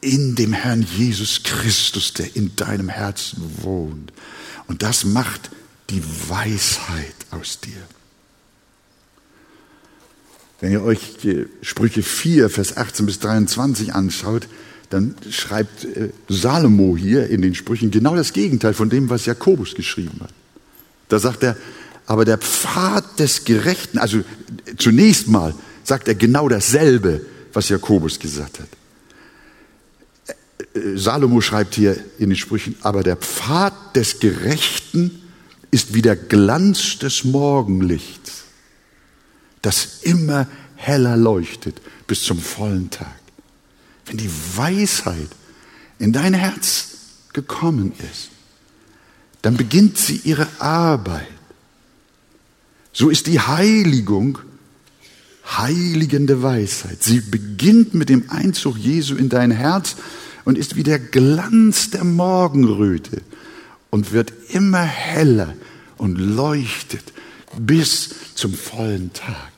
in 0.00 0.36
dem 0.36 0.52
Herrn 0.52 0.82
Jesus 0.82 1.42
Christus, 1.42 2.12
der 2.14 2.36
in 2.36 2.54
deinem 2.56 2.88
Herzen 2.88 3.42
wohnt. 3.62 4.12
Und 4.68 4.82
das 4.82 5.04
macht 5.04 5.50
die 5.90 6.02
Weisheit 6.28 7.14
aus 7.30 7.60
dir. 7.60 7.82
Wenn 10.60 10.72
ihr 10.72 10.82
euch 10.82 11.16
Sprüche 11.62 12.02
4, 12.02 12.50
Vers 12.50 12.76
18 12.76 13.06
bis 13.06 13.20
23 13.20 13.94
anschaut, 13.94 14.48
dann 14.90 15.14
schreibt 15.30 15.84
äh, 15.84 16.10
Salomo 16.28 16.96
hier 16.96 17.28
in 17.28 17.42
den 17.42 17.54
Sprüchen 17.54 17.90
genau 17.90 18.16
das 18.16 18.32
Gegenteil 18.32 18.74
von 18.74 18.88
dem, 18.88 19.10
was 19.10 19.26
Jakobus 19.26 19.74
geschrieben 19.74 20.20
hat. 20.20 20.32
Da 21.08 21.18
sagt 21.18 21.42
er, 21.42 21.56
aber 22.06 22.24
der 22.24 22.38
Pfad 22.38 23.18
des 23.18 23.44
Gerechten, 23.44 23.98
also 23.98 24.24
zunächst 24.78 25.28
mal 25.28 25.54
sagt 25.84 26.08
er 26.08 26.14
genau 26.14 26.48
dasselbe, 26.48 27.20
was 27.52 27.68
Jakobus 27.68 28.18
gesagt 28.18 28.60
hat. 28.60 28.68
Äh, 30.74 30.96
Salomo 30.96 31.40
schreibt 31.40 31.74
hier 31.74 31.96
in 32.18 32.30
den 32.30 32.36
Sprüchen, 32.36 32.76
aber 32.82 33.02
der 33.02 33.16
Pfad 33.16 33.74
des 33.94 34.20
Gerechten 34.20 35.22
ist 35.70 35.94
wie 35.94 36.02
der 36.02 36.16
Glanz 36.16 36.98
des 36.98 37.24
Morgenlichts, 37.24 38.37
das 39.62 40.00
immer 40.02 40.46
heller 40.76 41.16
leuchtet 41.16 41.80
bis 42.06 42.22
zum 42.22 42.38
vollen 42.38 42.90
Tag. 42.90 43.14
Wenn 44.06 44.16
die 44.16 44.30
Weisheit 44.54 45.28
in 45.98 46.12
dein 46.12 46.34
Herz 46.34 46.88
gekommen 47.32 47.92
ist, 48.10 48.30
dann 49.42 49.56
beginnt 49.56 49.98
sie 49.98 50.20
ihre 50.24 50.46
Arbeit. 50.58 51.26
So 52.92 53.10
ist 53.10 53.26
die 53.26 53.40
Heiligung 53.40 54.38
heiligende 55.56 56.42
Weisheit. 56.42 57.02
Sie 57.02 57.20
beginnt 57.20 57.94
mit 57.94 58.08
dem 58.08 58.28
Einzug 58.30 58.76
Jesu 58.76 59.14
in 59.16 59.28
dein 59.28 59.50
Herz 59.50 59.96
und 60.44 60.58
ist 60.58 60.76
wie 60.76 60.82
der 60.82 60.98
Glanz 60.98 61.90
der 61.90 62.04
Morgenröte 62.04 63.22
und 63.90 64.12
wird 64.12 64.32
immer 64.50 64.82
heller 64.82 65.54
und 65.96 66.16
leuchtet 66.16 67.12
bis 67.56 68.34
zum 68.34 68.54
vollen 68.54 69.12
Tag. 69.12 69.52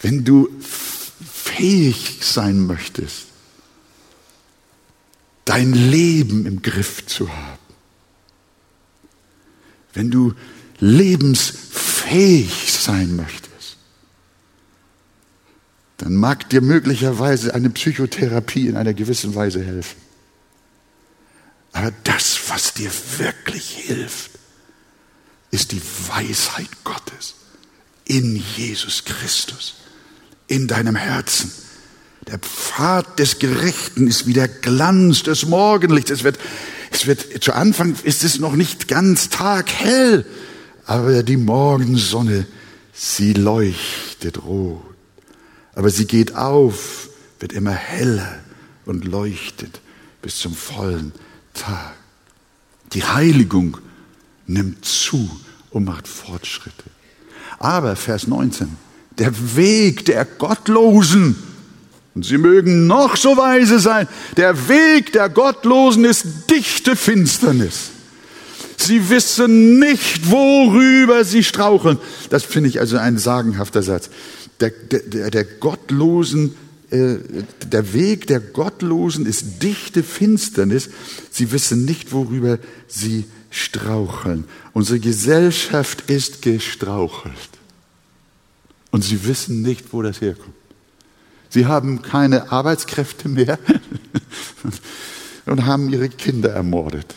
Wenn 0.00 0.24
du 0.24 0.48
fähig 0.60 2.18
sein 2.20 2.60
möchtest, 2.60 3.26
dein 5.44 5.72
Leben 5.72 6.46
im 6.46 6.62
Griff 6.62 7.06
zu 7.06 7.28
haben, 7.28 7.58
wenn 9.94 10.10
du 10.10 10.34
lebensfähig 10.78 12.72
sein 12.72 13.16
möchtest, 13.16 13.48
dann 15.96 16.14
mag 16.14 16.48
dir 16.50 16.60
möglicherweise 16.60 17.54
eine 17.54 17.70
Psychotherapie 17.70 18.68
in 18.68 18.76
einer 18.76 18.94
gewissen 18.94 19.34
Weise 19.34 19.64
helfen. 19.64 19.96
Aber 21.72 21.92
das, 22.04 22.38
was 22.48 22.74
dir 22.74 22.90
wirklich 23.18 23.70
hilft, 23.70 24.37
ist 25.50 25.72
die 25.72 25.82
Weisheit 26.08 26.68
Gottes 26.84 27.34
in 28.04 28.42
Jesus 28.56 29.04
Christus, 29.04 29.74
in 30.46 30.66
deinem 30.66 30.96
Herzen. 30.96 31.52
Der 32.26 32.38
Pfad 32.38 33.18
des 33.18 33.38
Gerechten 33.38 34.06
ist 34.06 34.26
wie 34.26 34.32
der 34.32 34.48
Glanz 34.48 35.22
des 35.22 35.46
Morgenlichts. 35.46 36.10
Es 36.10 36.24
wird, 36.24 36.38
es 36.90 37.06
wird, 37.06 37.42
zu 37.42 37.52
Anfang 37.52 37.96
ist 38.02 38.24
es 38.24 38.38
noch 38.38 38.54
nicht 38.54 38.88
ganz 38.88 39.30
taghell, 39.30 40.26
aber 40.84 41.22
die 41.22 41.36
Morgensonne, 41.36 42.46
sie 42.92 43.32
leuchtet 43.32 44.42
rot. 44.44 44.82
Aber 45.74 45.90
sie 45.90 46.06
geht 46.06 46.34
auf, 46.34 47.08
wird 47.38 47.52
immer 47.52 47.72
heller 47.72 48.40
und 48.84 49.04
leuchtet 49.04 49.80
bis 50.22 50.38
zum 50.38 50.54
vollen 50.54 51.12
Tag. 51.54 51.94
Die 52.92 53.04
Heiligung 53.04 53.78
nimmt 54.48 54.84
zu 54.84 55.30
und 55.70 55.84
macht 55.84 56.08
Fortschritte. 56.08 56.84
Aber 57.58 57.96
Vers 57.96 58.26
19, 58.26 58.68
der 59.18 59.32
Weg 59.56 60.04
der 60.06 60.24
Gottlosen, 60.24 61.36
und 62.14 62.24
sie 62.24 62.38
mögen 62.38 62.86
noch 62.86 63.16
so 63.16 63.36
weise 63.36 63.78
sein, 63.78 64.08
der 64.36 64.68
Weg 64.68 65.12
der 65.12 65.28
Gottlosen 65.28 66.04
ist 66.04 66.50
dichte 66.50 66.96
Finsternis. 66.96 67.90
Sie 68.76 69.10
wissen 69.10 69.78
nicht, 69.78 70.30
worüber 70.30 71.24
sie 71.24 71.44
straucheln. 71.44 71.98
Das 72.30 72.44
finde 72.44 72.68
ich 72.68 72.80
also 72.80 72.96
ein 72.96 73.18
sagenhafter 73.18 73.82
Satz. 73.82 74.08
Der, 74.60 74.70
der, 74.70 75.30
der 75.30 75.44
Gottlosen, 75.44 76.54
äh, 76.90 77.16
der 77.66 77.92
Weg 77.92 78.28
der 78.28 78.40
Gottlosen 78.40 79.26
ist 79.26 79.62
dichte 79.62 80.02
Finsternis. 80.02 80.90
Sie 81.30 81.52
wissen 81.52 81.84
nicht, 81.84 82.12
worüber 82.12 82.58
sie 82.86 83.18
straucheln. 83.18 83.37
Unsere 84.72 85.00
Gesellschaft 85.00 86.10
ist 86.10 86.42
gestrauchelt. 86.42 87.34
Und 88.90 89.02
sie 89.02 89.24
wissen 89.24 89.62
nicht, 89.62 89.92
wo 89.92 90.02
das 90.02 90.20
herkommt. 90.20 90.54
Sie 91.50 91.66
haben 91.66 92.02
keine 92.02 92.52
Arbeitskräfte 92.52 93.28
mehr 93.28 93.58
und 95.46 95.64
haben 95.66 95.90
ihre 95.92 96.08
Kinder 96.08 96.50
ermordet 96.50 97.14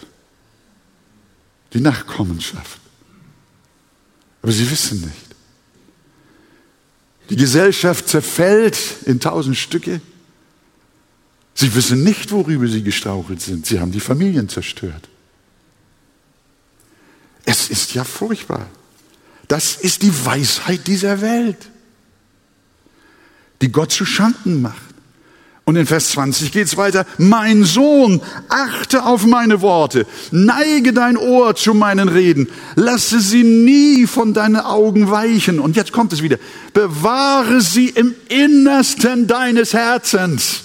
die 1.74 1.82
Nachkommenschaft. 1.82 2.80
Aber 4.41 4.52
sie 4.52 4.70
wissen 4.70 5.02
nicht. 5.02 5.36
Die 7.30 7.36
Gesellschaft 7.36 8.10
zerfällt 8.10 8.78
in 9.06 9.20
tausend 9.20 9.56
Stücke. 9.56 10.02
Sie 11.54 11.74
wissen 11.76 12.04
nicht, 12.04 12.32
worüber 12.32 12.67
sie 12.67 12.84
gestrauchelt 12.84 13.41
sind. 13.41 13.65
Sie 13.65 13.80
haben 13.80 13.91
die 13.91 14.00
Familien 14.00 14.50
zerstört. 14.50 15.08
Es 17.45 17.69
ist 17.69 17.93
ja 17.93 18.04
furchtbar. 18.04 18.67
Das 19.47 19.75
ist 19.75 20.01
die 20.01 20.25
Weisheit 20.25 20.88
dieser 20.88 21.21
Welt, 21.21 21.58
die 23.62 23.71
Gott 23.71 23.91
zu 23.91 24.06
Schanden 24.06 24.62
macht. 24.62 24.91
Und 25.63 25.75
in 25.75 25.86
Vers 25.86 26.10
20 26.10 26.51
geht's 26.51 26.75
weiter. 26.75 27.06
Mein 27.17 27.63
Sohn, 27.63 28.21
achte 28.49 29.06
auf 29.06 29.25
meine 29.25 29.62
Worte, 29.62 30.08
neige 30.32 30.91
dein 30.91 31.17
Ohr 31.17 31.56
zu 31.56 31.73
meinen 31.73 32.10
Reden, 32.10 32.49
lasse 32.75 33.21
sie 33.21 33.43
nie 33.43 34.08
von 34.08 34.34
deinen 34.34 34.58
Augen 34.58 35.12
weichen. 35.12 35.60
Und 35.60 35.75
jetzt 35.75 35.91
kommt 35.91 36.13
es 36.13 36.23
wieder. 36.23 36.38
Bewahre 36.73 37.62
sie 37.62 37.89
im 37.89 38.15
Innersten 38.27 39.27
deines 39.27 39.73
Herzens. 39.73 40.63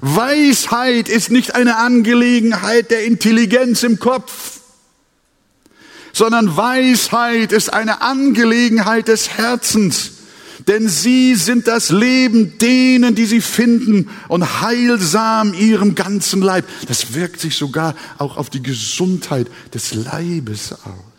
Weisheit 0.00 1.08
ist 1.08 1.30
nicht 1.30 1.54
eine 1.54 1.76
Angelegenheit 1.76 2.90
der 2.90 3.04
Intelligenz 3.04 3.82
im 3.82 3.98
Kopf, 3.98 4.57
sondern 6.18 6.56
Weisheit 6.56 7.52
ist 7.52 7.72
eine 7.72 8.02
Angelegenheit 8.02 9.08
des 9.08 9.30
Herzens 9.30 10.12
denn 10.66 10.88
sie 10.88 11.34
sind 11.34 11.66
das 11.66 11.88
Leben 11.88 12.58
denen, 12.58 13.14
die 13.14 13.24
sie 13.24 13.40
finden 13.40 14.10
und 14.28 14.60
heilsam 14.60 15.54
ihrem 15.54 15.94
ganzen 15.94 16.42
Leib. 16.42 16.66
Das 16.86 17.14
wirkt 17.14 17.40
sich 17.40 17.56
sogar 17.56 17.94
auch 18.18 18.36
auf 18.36 18.50
die 18.50 18.62
Gesundheit 18.62 19.46
des 19.72 19.94
Leibes 19.94 20.72
aus. 20.72 21.17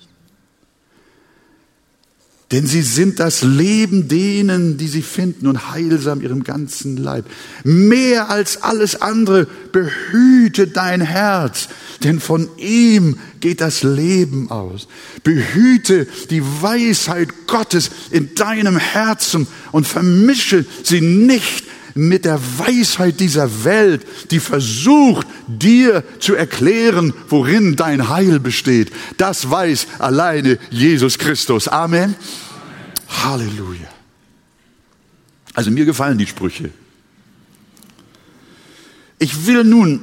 Denn 2.52 2.66
sie 2.66 2.82
sind 2.82 3.20
das 3.20 3.44
Leben 3.44 4.08
denen, 4.08 4.78
die 4.78 4.88
sie 4.88 5.04
finden 5.04 5.46
und 5.46 5.72
heilsam 5.72 6.22
ihrem 6.22 6.44
ganzen 6.44 6.98
Leib. 6.98 7.26
Mehr 7.64 8.32
als 8.32 8.64
alles 8.64 9.00
andere 9.02 9.46
behüte 9.72 10.66
dein 10.66 11.02
Herz, 11.02 11.68
denn 12.04 12.20
von 12.20 12.50
ihm 12.58 13.20
geht 13.40 13.62
das 13.62 13.84
Leben 13.84 14.50
aus. 14.50 14.88
Behüte 15.24 16.08
die 16.32 16.42
Weisheit 16.42 17.30
Gottes 17.46 17.92
in 18.10 18.34
deinem 18.34 18.78
Herzen 18.78 19.46
und 19.72 19.88
vermische 19.88 20.66
sie 20.84 21.02
nicht 21.02 21.66
mit 21.96 22.26
der 22.26 22.40
Weisheit 22.58 23.20
dieser 23.20 23.64
Welt, 23.64 24.06
die 24.32 24.40
versucht, 24.40 25.28
dir 25.48 26.04
zu 26.20 26.36
erklären, 26.36 27.14
worin 27.28 27.76
dein 27.76 28.10
Heil 28.10 28.40
besteht. 28.40 28.92
Das 29.18 29.50
weiß 29.50 29.88
alleine 30.00 30.58
Jesus 30.70 31.18
Christus. 31.18 31.68
Amen. 31.68 32.16
Halleluja. 33.08 33.88
Also 35.54 35.72
mir 35.72 35.86
gefallen 35.86 36.18
die 36.18 36.28
Sprüche. 36.28 36.70
Ich 39.18 39.46
will 39.46 39.64
nun, 39.64 40.02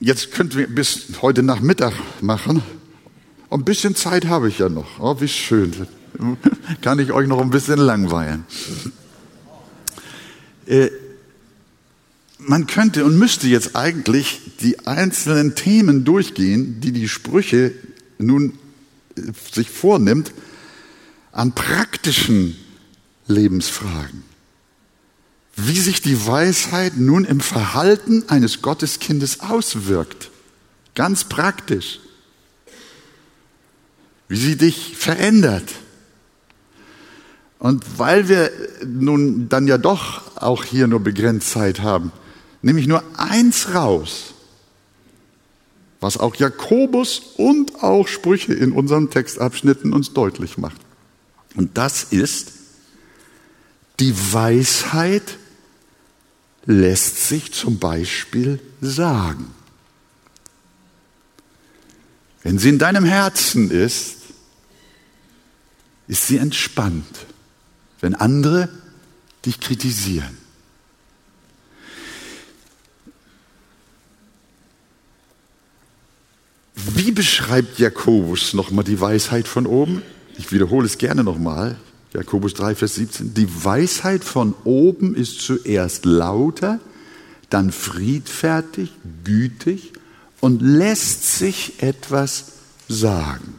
jetzt 0.00 0.32
könnten 0.32 0.58
wir 0.58 0.66
bis 0.66 1.06
heute 1.22 1.42
Nachmittag 1.42 1.92
machen. 2.20 2.62
Ein 3.50 3.64
bisschen 3.64 3.94
Zeit 3.94 4.26
habe 4.26 4.48
ich 4.48 4.58
ja 4.58 4.68
noch. 4.68 4.98
Oh, 4.98 5.20
wie 5.20 5.28
schön. 5.28 5.72
Kann 6.80 6.98
ich 6.98 7.12
euch 7.12 7.28
noch 7.28 7.40
ein 7.40 7.50
bisschen 7.50 7.78
langweilen. 7.78 8.44
Äh, 10.66 10.88
man 12.48 12.66
könnte 12.66 13.04
und 13.04 13.18
müsste 13.18 13.48
jetzt 13.48 13.76
eigentlich 13.76 14.40
die 14.60 14.86
einzelnen 14.86 15.54
Themen 15.54 16.04
durchgehen, 16.04 16.80
die 16.80 16.92
die 16.92 17.08
Sprüche 17.08 17.72
nun 18.18 18.58
äh, 19.16 19.22
sich 19.52 19.70
vornimmt, 19.70 20.32
an 21.32 21.52
praktischen 21.52 22.56
Lebensfragen. 23.26 24.24
wie 25.54 25.78
sich 25.78 26.00
die 26.00 26.26
Weisheit 26.26 26.96
nun 26.96 27.24
im 27.24 27.40
Verhalten 27.40 28.24
eines 28.28 28.62
Gotteskindes 28.62 29.40
auswirkt. 29.40 30.30
Ganz 30.94 31.24
praktisch. 31.24 32.00
Wie 34.28 34.36
sie 34.36 34.56
dich 34.56 34.96
verändert. 34.96 35.68
Und 37.58 37.84
weil 37.98 38.28
wir 38.28 38.50
nun 38.84 39.48
dann 39.48 39.66
ja 39.66 39.78
doch 39.78 40.36
auch 40.36 40.64
hier 40.64 40.86
nur 40.86 41.00
begrenzt 41.00 41.50
Zeit 41.50 41.80
haben, 41.80 42.12
nehme 42.62 42.80
ich 42.80 42.86
nur 42.86 43.02
eins 43.18 43.74
raus, 43.74 44.34
was 46.00 46.16
auch 46.16 46.34
Jakobus 46.36 47.20
und 47.36 47.82
auch 47.82 48.08
Sprüche 48.08 48.54
in 48.54 48.72
unseren 48.72 49.10
Textabschnitten 49.10 49.92
uns 49.92 50.12
deutlich 50.14 50.58
macht. 50.58 50.80
Und 51.54 51.76
das 51.76 52.04
ist, 52.04 52.52
die 54.00 54.14
Weisheit 54.32 55.38
lässt 56.64 57.28
sich 57.28 57.52
zum 57.52 57.78
Beispiel 57.78 58.60
sagen. 58.80 59.52
Wenn 62.42 62.58
sie 62.58 62.70
in 62.70 62.78
deinem 62.78 63.04
Herzen 63.04 63.70
ist, 63.70 64.16
ist 66.08 66.26
sie 66.26 66.38
entspannt, 66.38 67.26
wenn 68.00 68.14
andere 68.14 68.68
dich 69.44 69.60
kritisieren. 69.60 70.41
Wie 76.74 77.12
beschreibt 77.12 77.78
Jakobus 77.78 78.54
nochmal 78.54 78.84
die 78.84 79.00
Weisheit 79.00 79.46
von 79.46 79.66
oben? 79.66 80.02
Ich 80.38 80.52
wiederhole 80.52 80.86
es 80.86 80.98
gerne 80.98 81.22
nochmal. 81.22 81.76
Jakobus 82.12 82.54
3, 82.54 82.74
Vers 82.74 82.94
17. 82.96 83.34
Die 83.34 83.64
Weisheit 83.64 84.24
von 84.24 84.54
oben 84.64 85.14
ist 85.14 85.40
zuerst 85.40 86.04
lauter, 86.04 86.80
dann 87.50 87.72
friedfertig, 87.72 88.92
gütig 89.24 89.92
und 90.40 90.60
lässt 90.60 91.38
sich 91.38 91.82
etwas 91.82 92.52
sagen. 92.88 93.54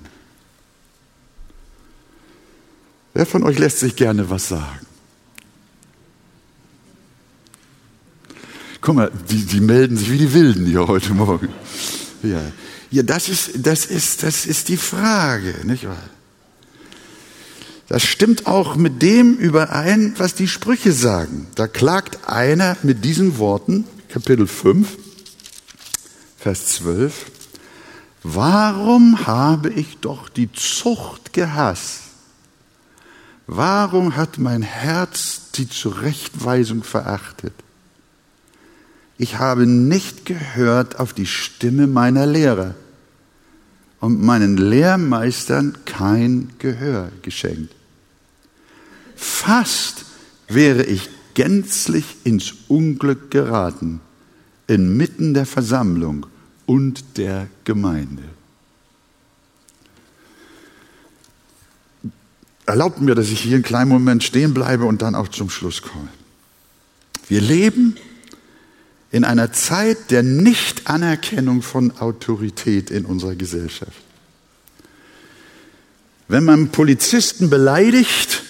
Wer 3.13 3.25
von 3.25 3.43
euch 3.43 3.59
lässt 3.59 3.79
sich 3.79 3.95
gerne 3.95 4.29
was 4.29 4.47
sagen? 4.47 4.85
Guck 8.81 8.95
mal, 8.95 9.11
die, 9.29 9.45
die 9.45 9.61
melden 9.61 9.95
sich 9.95 10.11
wie 10.11 10.17
die 10.17 10.33
Wilden 10.33 10.65
hier 10.65 10.87
heute 10.87 11.13
Morgen. 11.13 11.49
Ja, 12.21 12.41
ja 12.93 13.01
das, 13.01 13.27
ist, 13.27 13.51
das, 13.55 13.85
ist, 13.85 14.21
das 14.21 14.45
ist 14.45 14.69
die 14.69 14.77
Frage, 14.77 15.55
nicht 15.63 15.87
wahr? 15.87 16.09
Das 17.87 18.03
stimmt 18.03 18.45
auch 18.45 18.75
mit 18.75 19.01
dem 19.01 19.35
überein, 19.35 20.13
was 20.17 20.35
die 20.35 20.47
Sprüche 20.47 20.91
sagen. 20.91 21.47
Da 21.55 21.67
klagt 21.67 22.29
einer 22.29 22.77
mit 22.83 23.03
diesen 23.03 23.39
Worten, 23.39 23.85
Kapitel 24.09 24.47
5, 24.47 24.87
Vers 26.37 26.67
12, 26.67 27.25
Warum 28.21 29.25
habe 29.25 29.69
ich 29.71 29.97
doch 29.97 30.29
die 30.29 30.51
Zucht 30.51 31.33
gehasst? 31.33 32.01
Warum 33.47 34.15
hat 34.15 34.37
mein 34.37 34.61
Herz 34.61 35.51
die 35.55 35.67
Zurechtweisung 35.67 36.83
verachtet? 36.83 37.53
Ich 39.17 39.39
habe 39.39 39.65
nicht 39.65 40.25
gehört 40.25 40.99
auf 40.99 41.13
die 41.13 41.25
Stimme 41.25 41.87
meiner 41.87 42.25
Lehrer 42.25 42.75
und 44.03 44.21
meinen 44.21 44.57
Lehrmeistern 44.57 45.77
kein 45.85 46.49
Gehör 46.59 47.09
geschenkt. 47.21 47.73
Fast 49.15 50.03
wäre 50.49 50.83
ich 50.83 51.09
gänzlich 51.35 52.03
ins 52.25 52.53
Unglück 52.67 53.31
geraten, 53.31 54.01
inmitten 54.67 55.33
der 55.33 55.45
Versammlung 55.45 56.25
und 56.65 57.17
der 57.17 57.47
Gemeinde. 57.63 58.23
Erlaubt 62.65 62.99
mir, 62.99 63.15
dass 63.15 63.29
ich 63.29 63.39
hier 63.39 63.55
einen 63.55 63.63
kleinen 63.63 63.89
Moment 63.89 64.21
stehen 64.25 64.53
bleibe 64.53 64.83
und 64.83 65.01
dann 65.01 65.15
auch 65.15 65.29
zum 65.29 65.49
Schluss 65.49 65.81
komme. 65.81 66.09
Wir 67.29 67.39
leben 67.39 67.95
in 69.13 69.23
einer 69.23 69.53
Zeit 69.53 70.09
der 70.09 70.23
Nichtanerkennung 70.23 71.61
von 71.61 71.91
Autorität 71.99 72.89
in 72.89 73.05
unserer 73.05 73.35
Gesellschaft. 73.35 74.01
Wenn 76.27 76.43
man 76.43 76.69
Polizisten 76.69 77.51
beleidigt, 77.51 78.41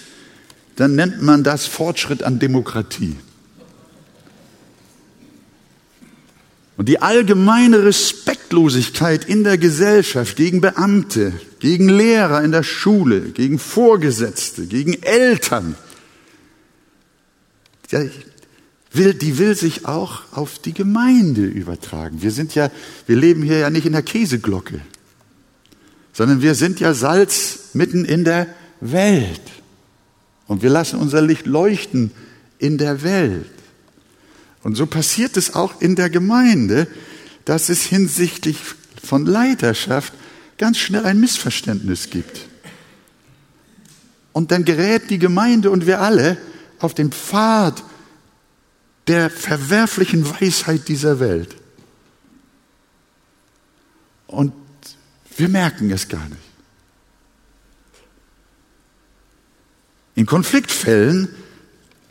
dann 0.76 0.94
nennt 0.94 1.20
man 1.20 1.44
das 1.44 1.66
Fortschritt 1.66 2.22
an 2.22 2.38
Demokratie. 2.38 3.14
Und 6.78 6.88
die 6.88 7.02
allgemeine 7.02 7.84
Respektlosigkeit 7.84 9.26
in 9.26 9.44
der 9.44 9.58
Gesellschaft 9.58 10.34
gegen 10.34 10.62
Beamte, 10.62 11.34
gegen 11.58 11.90
Lehrer 11.90 12.42
in 12.42 12.52
der 12.52 12.62
Schule, 12.62 13.20
gegen 13.32 13.58
Vorgesetzte, 13.58 14.64
gegen 14.64 14.94
Eltern, 15.02 15.76
will, 18.96 19.14
die 19.14 19.38
will 19.38 19.54
sich 19.56 19.86
auch 19.86 20.22
auf 20.32 20.58
die 20.58 20.72
Gemeinde 20.72 21.44
übertragen. 21.44 22.22
Wir 22.22 22.30
sind 22.30 22.54
ja, 22.54 22.70
wir 23.06 23.16
leben 23.16 23.42
hier 23.42 23.58
ja 23.58 23.70
nicht 23.70 23.86
in 23.86 23.92
der 23.92 24.02
Käseglocke, 24.02 24.80
sondern 26.12 26.42
wir 26.42 26.54
sind 26.54 26.80
ja 26.80 26.94
Salz 26.94 27.70
mitten 27.72 28.04
in 28.04 28.24
der 28.24 28.46
Welt. 28.80 29.40
Und 30.46 30.62
wir 30.62 30.70
lassen 30.70 30.98
unser 30.98 31.22
Licht 31.22 31.46
leuchten 31.46 32.10
in 32.58 32.78
der 32.78 33.02
Welt. 33.02 33.50
Und 34.62 34.76
so 34.76 34.86
passiert 34.86 35.36
es 35.36 35.54
auch 35.54 35.80
in 35.80 35.96
der 35.96 36.10
Gemeinde, 36.10 36.86
dass 37.44 37.68
es 37.68 37.82
hinsichtlich 37.82 38.58
von 39.02 39.26
Leiterschaft 39.26 40.12
ganz 40.56 40.78
schnell 40.78 41.04
ein 41.04 41.20
Missverständnis 41.20 42.10
gibt. 42.10 42.46
Und 44.32 44.50
dann 44.50 44.64
gerät 44.64 45.10
die 45.10 45.18
Gemeinde 45.18 45.70
und 45.70 45.86
wir 45.86 46.00
alle 46.00 46.36
auf 46.78 46.94
den 46.94 47.12
Pfad 47.12 47.82
der 49.06 49.30
verwerflichen 49.30 50.28
Weisheit 50.28 50.88
dieser 50.88 51.20
Welt. 51.20 51.54
Und 54.26 54.52
wir 55.36 55.48
merken 55.48 55.90
es 55.90 56.08
gar 56.08 56.24
nicht. 56.28 56.40
In 60.14 60.26
Konfliktfällen, 60.26 61.28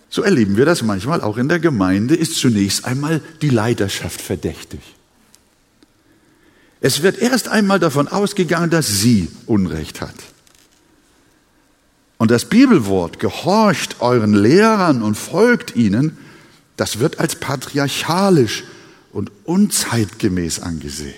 so 0.09 0.23
erleben 0.23 0.57
wir 0.57 0.65
das 0.65 0.83
manchmal 0.83 1.21
auch 1.21 1.37
in 1.37 1.47
der 1.47 1.59
Gemeinde, 1.59 2.15
ist 2.15 2.35
zunächst 2.35 2.85
einmal 2.85 3.21
die 3.41 3.49
Leiterschaft 3.49 4.21
verdächtig. 4.21 4.81
Es 6.81 7.01
wird 7.01 7.17
erst 7.17 7.47
einmal 7.47 7.79
davon 7.79 8.09
ausgegangen, 8.09 8.69
dass 8.69 8.99
sie 8.99 9.29
Unrecht 9.45 10.01
hat. 10.01 10.15
Und 12.17 12.29
das 12.29 12.45
Bibelwort, 12.45 13.19
gehorcht 13.19 14.01
euren 14.01 14.33
Lehrern 14.33 15.01
und 15.01 15.15
folgt 15.15 15.75
ihnen, 15.75 16.17
das 16.77 16.99
wird 16.99 17.19
als 17.19 17.35
patriarchalisch 17.35 18.63
und 19.11 19.31
unzeitgemäß 19.43 20.59
angesehen. 20.59 21.13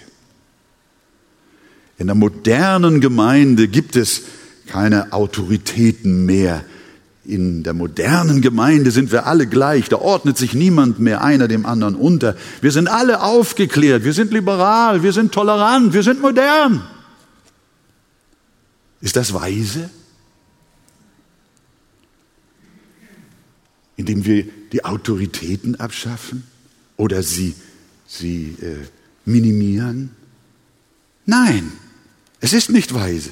In 1.97 2.07
der 2.07 2.15
modernen 2.15 2.99
Gemeinde 2.99 3.67
gibt 3.67 3.95
es 3.95 4.23
keine 4.67 5.13
Autoritäten 5.13 6.25
mehr. 6.25 6.65
In 7.23 7.63
der 7.63 7.73
modernen 7.73 8.41
Gemeinde 8.41 8.91
sind 8.91 9.11
wir 9.11 9.25
alle 9.25 9.47
gleich, 9.47 9.87
da 9.87 9.97
ordnet 9.97 10.37
sich 10.37 10.53
niemand 10.53 10.99
mehr 10.99 11.23
einer 11.23 11.47
dem 11.47 11.65
anderen 11.65 11.95
unter. 11.95 12.35
Wir 12.61 12.71
sind 12.71 12.87
alle 12.87 13.23
aufgeklärt, 13.23 14.03
wir 14.03 14.13
sind 14.13 14.31
liberal, 14.31 15.01
wir 15.03 15.13
sind 15.13 15.31
tolerant, 15.31 15.93
wir 15.93 16.03
sind 16.03 16.21
modern. 16.21 16.83
Ist 19.01 19.15
das 19.15 19.33
weise? 19.33 19.89
indem 23.97 24.25
wir 24.25 24.45
die 24.75 24.83
Autoritäten 24.83 25.79
abschaffen 25.79 26.43
oder 26.97 27.23
sie, 27.23 27.55
sie 28.05 28.57
äh, 28.61 28.85
minimieren? 29.23 30.13
Nein, 31.25 31.71
es 32.41 32.51
ist 32.51 32.69
nicht 32.69 32.93
weise. 32.93 33.29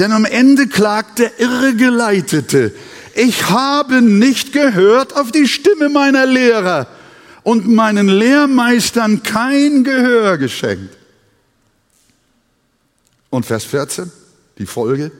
Denn 0.00 0.10
am 0.10 0.24
Ende 0.24 0.66
klagt 0.66 1.20
der 1.20 1.38
Irregeleitete, 1.38 2.74
ich 3.14 3.48
habe 3.48 4.02
nicht 4.02 4.52
gehört 4.52 5.14
auf 5.14 5.30
die 5.30 5.46
Stimme 5.46 5.88
meiner 5.88 6.26
Lehrer 6.26 6.88
und 7.44 7.68
meinen 7.68 8.08
Lehrmeistern 8.08 9.22
kein 9.22 9.84
Gehör 9.84 10.36
geschenkt. 10.36 10.96
Und 13.30 13.46
Vers 13.46 13.66
14, 13.66 14.10
die 14.58 14.66
Folge, 14.66 15.12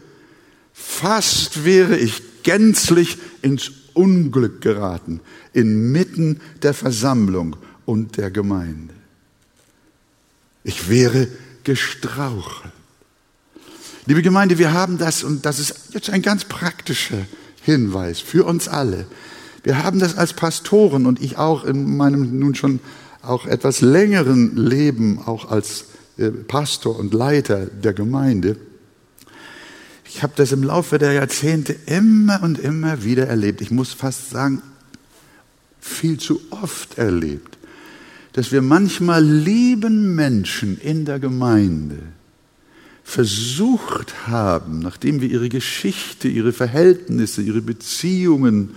fast 0.72 1.64
wäre 1.64 1.96
ich 1.96 2.31
gänzlich 2.42 3.18
ins 3.42 3.72
Unglück 3.94 4.60
geraten, 4.60 5.20
inmitten 5.52 6.40
der 6.62 6.74
Versammlung 6.74 7.56
und 7.84 8.16
der 8.16 8.30
Gemeinde. 8.30 8.94
Ich 10.64 10.88
wäre 10.88 11.28
gestrauchelt. 11.64 12.72
Liebe 14.06 14.22
Gemeinde, 14.22 14.58
wir 14.58 14.72
haben 14.72 14.98
das, 14.98 15.22
und 15.22 15.46
das 15.46 15.58
ist 15.58 15.94
jetzt 15.94 16.10
ein 16.10 16.22
ganz 16.22 16.44
praktischer 16.44 17.26
Hinweis 17.62 18.20
für 18.20 18.44
uns 18.44 18.66
alle. 18.66 19.06
Wir 19.62 19.82
haben 19.82 20.00
das 20.00 20.16
als 20.16 20.32
Pastoren 20.32 21.06
und 21.06 21.22
ich 21.22 21.38
auch 21.38 21.64
in 21.64 21.96
meinem 21.96 22.38
nun 22.38 22.54
schon 22.54 22.80
auch 23.22 23.46
etwas 23.46 23.80
längeren 23.80 24.56
Leben, 24.56 25.20
auch 25.24 25.50
als 25.50 25.84
äh, 26.16 26.30
Pastor 26.30 26.98
und 26.98 27.14
Leiter 27.14 27.66
der 27.66 27.92
Gemeinde. 27.92 28.56
Ich 30.14 30.22
habe 30.22 30.34
das 30.36 30.52
im 30.52 30.62
Laufe 30.62 30.98
der 30.98 31.12
Jahrzehnte 31.12 31.74
immer 31.86 32.42
und 32.42 32.58
immer 32.58 33.02
wieder 33.02 33.26
erlebt. 33.26 33.62
Ich 33.62 33.70
muss 33.70 33.94
fast 33.94 34.28
sagen, 34.30 34.62
viel 35.80 36.18
zu 36.18 36.40
oft 36.50 36.98
erlebt, 36.98 37.56
dass 38.34 38.52
wir 38.52 38.60
manchmal 38.60 39.24
lieben 39.24 40.14
Menschen 40.14 40.78
in 40.78 41.06
der 41.06 41.18
Gemeinde 41.18 41.98
versucht 43.02 44.28
haben, 44.28 44.80
nachdem 44.80 45.22
wir 45.22 45.30
ihre 45.30 45.48
Geschichte, 45.48 46.28
ihre 46.28 46.52
Verhältnisse, 46.52 47.40
ihre 47.40 47.62
Beziehungen 47.62 48.74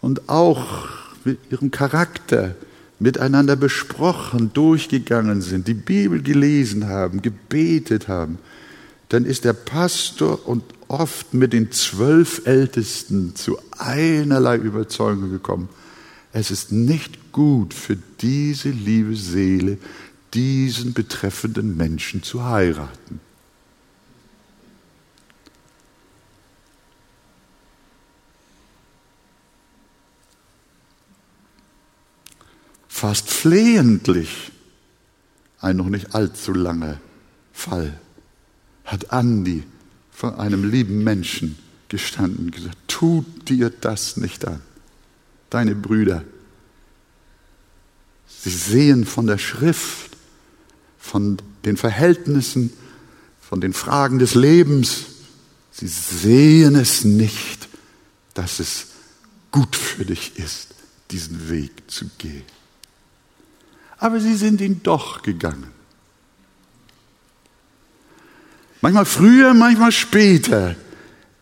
und 0.00 0.28
auch 0.28 0.88
mit 1.24 1.38
ihrem 1.50 1.70
Charakter 1.70 2.56
miteinander 2.98 3.54
besprochen, 3.54 4.52
durchgegangen 4.52 5.42
sind, 5.42 5.68
die 5.68 5.74
Bibel 5.74 6.22
gelesen 6.22 6.86
haben, 6.88 7.22
gebetet 7.22 8.08
haben, 8.08 8.38
dann 9.14 9.26
ist 9.26 9.44
der 9.44 9.52
Pastor 9.52 10.48
und 10.48 10.64
oft 10.88 11.34
mit 11.34 11.52
den 11.52 11.70
zwölf 11.70 12.46
Ältesten 12.46 13.36
zu 13.36 13.56
einerlei 13.78 14.56
Überzeugung 14.56 15.30
gekommen. 15.30 15.68
Es 16.32 16.50
ist 16.50 16.72
nicht 16.72 17.30
gut 17.30 17.74
für 17.74 17.96
diese 18.20 18.70
liebe 18.70 19.14
Seele, 19.14 19.78
diesen 20.34 20.94
betreffenden 20.94 21.76
Menschen 21.76 22.24
zu 22.24 22.42
heiraten. 22.42 23.20
Fast 32.88 33.30
flehentlich, 33.30 34.50
ein 35.60 35.76
noch 35.76 35.88
nicht 35.88 36.16
allzu 36.16 36.52
langer 36.52 37.00
Fall, 37.52 38.00
hat 38.84 39.10
Andi 39.12 39.64
vor 40.12 40.38
einem 40.38 40.70
lieben 40.70 41.02
Menschen 41.02 41.58
gestanden 41.88 42.46
und 42.46 42.52
gesagt, 42.52 42.76
tut 42.88 43.48
dir 43.48 43.70
das 43.70 44.16
nicht 44.16 44.46
an. 44.46 44.60
Deine 45.50 45.74
Brüder, 45.74 46.24
sie 48.26 48.50
sehen 48.50 49.04
von 49.04 49.26
der 49.26 49.38
Schrift, 49.38 50.16
von 50.98 51.38
den 51.64 51.76
Verhältnissen, 51.76 52.72
von 53.40 53.60
den 53.60 53.72
Fragen 53.72 54.18
des 54.18 54.34
Lebens. 54.34 55.04
Sie 55.70 55.88
sehen 55.88 56.76
es 56.76 57.04
nicht, 57.04 57.68
dass 58.34 58.58
es 58.58 58.88
gut 59.50 59.76
für 59.76 60.04
dich 60.04 60.38
ist, 60.38 60.74
diesen 61.10 61.48
Weg 61.48 61.70
zu 61.88 62.06
gehen. 62.18 62.42
Aber 63.98 64.20
sie 64.20 64.34
sind 64.34 64.60
ihn 64.60 64.82
doch 64.82 65.22
gegangen. 65.22 65.70
Manchmal 68.84 69.06
früher, 69.06 69.54
manchmal 69.54 69.92
später 69.92 70.76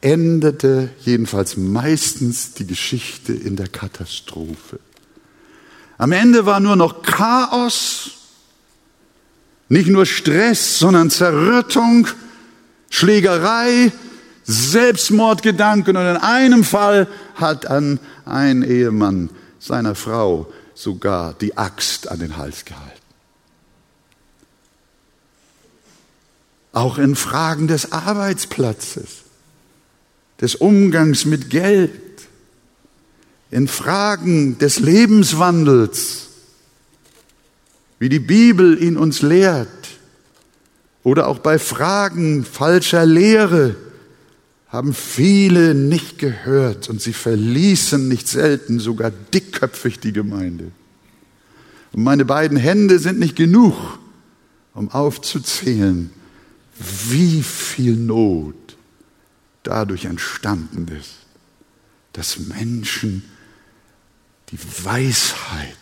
endete 0.00 0.90
jedenfalls 1.00 1.56
meistens 1.56 2.54
die 2.54 2.68
Geschichte 2.68 3.32
in 3.32 3.56
der 3.56 3.66
Katastrophe. 3.66 4.78
Am 5.98 6.12
Ende 6.12 6.46
war 6.46 6.60
nur 6.60 6.76
noch 6.76 7.02
Chaos 7.02 8.12
nicht 9.68 9.88
nur 9.88 10.06
Stress, 10.06 10.78
sondern 10.78 11.10
Zerrüttung, 11.10 12.06
Schlägerei, 12.90 13.90
Selbstmordgedanken 14.44 15.96
und 15.96 16.06
in 16.06 16.18
einem 16.18 16.62
Fall 16.62 17.08
hat 17.34 17.66
an 17.66 17.98
ein 18.24 18.62
Ehemann 18.62 19.30
seiner 19.58 19.96
Frau 19.96 20.46
sogar 20.74 21.34
die 21.34 21.56
Axt 21.58 22.08
an 22.08 22.20
den 22.20 22.36
Hals 22.36 22.64
gehalten. 22.64 23.01
Auch 26.72 26.98
in 26.98 27.14
Fragen 27.14 27.68
des 27.68 27.92
Arbeitsplatzes, 27.92 29.22
des 30.40 30.54
Umgangs 30.54 31.24
mit 31.24 31.50
Geld, 31.50 31.90
in 33.50 33.68
Fragen 33.68 34.58
des 34.58 34.80
Lebenswandels, 34.80 36.28
wie 37.98 38.08
die 38.08 38.18
Bibel 38.18 38.82
ihn 38.82 38.96
uns 38.96 39.22
lehrt, 39.22 39.68
oder 41.04 41.28
auch 41.28 41.38
bei 41.38 41.58
Fragen 41.58 42.44
falscher 42.44 43.04
Lehre, 43.04 43.76
haben 44.68 44.94
viele 44.94 45.74
nicht 45.74 46.18
gehört 46.18 46.88
und 46.88 47.02
sie 47.02 47.12
verließen 47.12 48.08
nicht 48.08 48.26
selten 48.26 48.78
sogar 48.78 49.10
dickköpfig 49.10 50.00
die 50.00 50.14
Gemeinde. 50.14 50.70
Und 51.92 52.04
meine 52.04 52.24
beiden 52.24 52.56
Hände 52.56 52.98
sind 52.98 53.18
nicht 53.18 53.36
genug, 53.36 53.74
um 54.72 54.90
aufzuzählen, 54.90 56.10
wie 57.08 57.42
viel 57.42 57.96
Not 57.96 58.76
dadurch 59.62 60.04
entstanden 60.04 60.88
ist, 60.88 61.14
dass 62.12 62.38
Menschen 62.38 63.24
die 64.50 64.58
Weisheit 64.84 65.76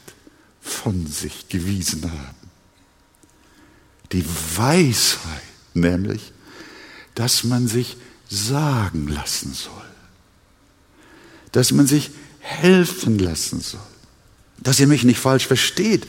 von 0.60 1.06
sich 1.06 1.48
gewiesen 1.48 2.10
haben. 2.10 2.50
Die 4.12 4.24
Weisheit 4.56 5.42
nämlich, 5.74 6.32
dass 7.14 7.44
man 7.44 7.68
sich 7.68 7.96
sagen 8.28 9.08
lassen 9.08 9.54
soll, 9.54 9.72
dass 11.52 11.72
man 11.72 11.86
sich 11.86 12.10
helfen 12.38 13.18
lassen 13.18 13.60
soll, 13.60 13.80
dass 14.58 14.78
ihr 14.78 14.86
mich 14.86 15.04
nicht 15.04 15.18
falsch 15.18 15.46
versteht 15.46 16.06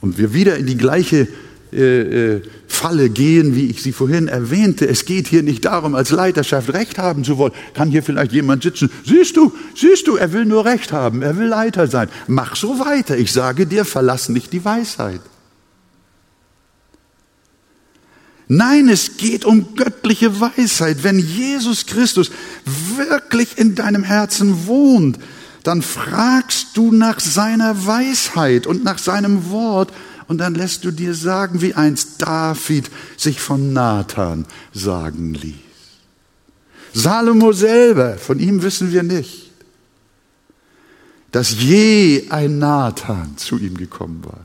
und 0.00 0.18
wir 0.18 0.32
wieder 0.32 0.56
in 0.56 0.66
die 0.66 0.76
gleiche 0.76 1.28
äh, 1.76 2.42
Falle 2.66 3.10
gehen, 3.10 3.54
wie 3.54 3.66
ich 3.66 3.82
sie 3.82 3.92
vorhin 3.92 4.28
erwähnte. 4.28 4.86
Es 4.88 5.04
geht 5.04 5.28
hier 5.28 5.42
nicht 5.42 5.64
darum, 5.64 5.94
als 5.94 6.10
Leiterschaft 6.10 6.72
Recht 6.72 6.98
haben 6.98 7.24
zu 7.24 7.38
wollen. 7.38 7.52
Kann 7.74 7.90
hier 7.90 8.02
vielleicht 8.02 8.32
jemand 8.32 8.62
sitzen? 8.62 8.90
Siehst 9.04 9.36
du, 9.36 9.52
siehst 9.74 10.06
du, 10.06 10.16
er 10.16 10.32
will 10.32 10.44
nur 10.44 10.64
Recht 10.64 10.92
haben, 10.92 11.22
er 11.22 11.36
will 11.36 11.46
Leiter 11.46 11.86
sein. 11.86 12.08
Mach 12.26 12.56
so 12.56 12.78
weiter. 12.78 13.16
Ich 13.16 13.32
sage 13.32 13.66
dir, 13.66 13.84
verlass 13.84 14.28
nicht 14.28 14.52
die 14.52 14.64
Weisheit. 14.64 15.20
Nein, 18.48 18.88
es 18.88 19.16
geht 19.16 19.44
um 19.44 19.74
göttliche 19.74 20.40
Weisheit. 20.40 21.02
Wenn 21.02 21.18
Jesus 21.18 21.86
Christus 21.86 22.30
wirklich 22.96 23.58
in 23.58 23.74
deinem 23.74 24.04
Herzen 24.04 24.66
wohnt, 24.66 25.18
dann 25.64 25.82
fragst 25.82 26.68
du 26.76 26.92
nach 26.92 27.18
seiner 27.18 27.86
Weisheit 27.86 28.68
und 28.68 28.84
nach 28.84 28.98
seinem 28.98 29.50
Wort 29.50 29.92
und 30.28 30.38
dann 30.38 30.54
lässt 30.54 30.84
du 30.84 30.90
dir 30.90 31.14
sagen, 31.14 31.60
wie 31.60 31.74
einst 31.74 32.22
David 32.22 32.90
sich 33.16 33.40
von 33.40 33.72
Nathan 33.72 34.46
sagen 34.72 35.34
ließ. 35.34 35.54
Salomo 36.92 37.52
selber, 37.52 38.16
von 38.16 38.40
ihm 38.40 38.62
wissen 38.62 38.92
wir 38.92 39.02
nicht, 39.02 39.52
dass 41.30 41.62
je 41.62 42.26
ein 42.30 42.58
Nathan 42.58 43.36
zu 43.36 43.58
ihm 43.58 43.76
gekommen 43.76 44.24
war. 44.24 44.44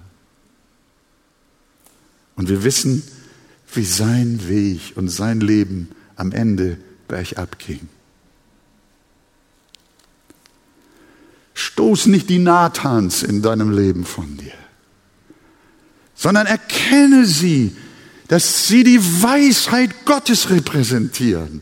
Und 2.35 2.49
wir 2.49 2.63
wissen, 2.63 3.03
wie 3.73 3.85
sein 3.85 4.47
Weg 4.47 4.93
und 4.95 5.07
sein 5.07 5.39
Leben 5.39 5.89
am 6.15 6.31
Ende 6.31 6.77
bergab 7.07 7.57
ging. 7.57 7.87
Stoß 11.53 12.07
nicht 12.07 12.29
die 12.29 12.39
Nathans 12.39 13.23
in 13.23 13.41
deinem 13.41 13.71
Leben 13.71 14.03
von 14.03 14.37
dir 14.37 14.60
sondern 16.21 16.45
erkenne 16.45 17.25
sie, 17.25 17.75
dass 18.27 18.67
sie 18.67 18.83
die 18.83 19.01
Weisheit 19.23 20.05
Gottes 20.05 20.51
repräsentieren. 20.51 21.61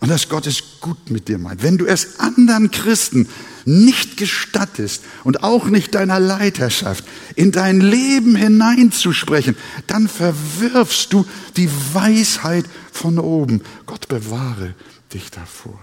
Und 0.00 0.08
dass 0.08 0.28
Gott 0.28 0.48
es 0.48 0.80
gut 0.80 1.08
mit 1.08 1.28
dir 1.28 1.38
meint. 1.38 1.62
Wenn 1.62 1.78
du 1.78 1.86
es 1.86 2.18
anderen 2.18 2.72
Christen 2.72 3.28
nicht 3.64 4.16
gestattest 4.16 5.04
und 5.22 5.44
auch 5.44 5.66
nicht 5.66 5.94
deiner 5.94 6.18
Leiterschaft 6.18 7.04
in 7.36 7.52
dein 7.52 7.80
Leben 7.80 8.34
hineinzusprechen, 8.34 9.56
dann 9.86 10.08
verwirfst 10.08 11.12
du 11.12 11.24
die 11.56 11.70
Weisheit 11.92 12.64
von 12.90 13.20
oben. 13.20 13.62
Gott 13.86 14.08
bewahre 14.08 14.74
dich 15.14 15.30
davor. 15.30 15.78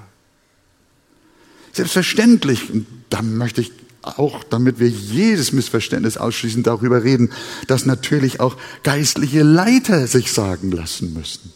Selbstverständlich, 1.71 2.69
und 2.69 2.85
da 3.09 3.21
möchte 3.21 3.61
ich 3.61 3.71
auch 4.01 4.43
damit 4.43 4.79
wir 4.79 4.87
jedes 4.87 5.51
Missverständnis 5.51 6.17
ausschließen, 6.17 6.63
darüber 6.63 7.03
reden, 7.03 7.31
dass 7.67 7.85
natürlich 7.85 8.39
auch 8.39 8.55
geistliche 8.83 9.43
Leiter 9.43 10.07
sich 10.07 10.31
sagen 10.31 10.71
lassen 10.71 11.13
müssen. 11.13 11.51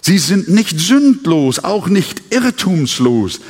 Sie 0.00 0.18
sind 0.18 0.48
nicht 0.48 0.80
sündlos, 0.80 1.62
auch 1.62 1.88
nicht 1.88 2.22
irrtumslos. 2.30 3.40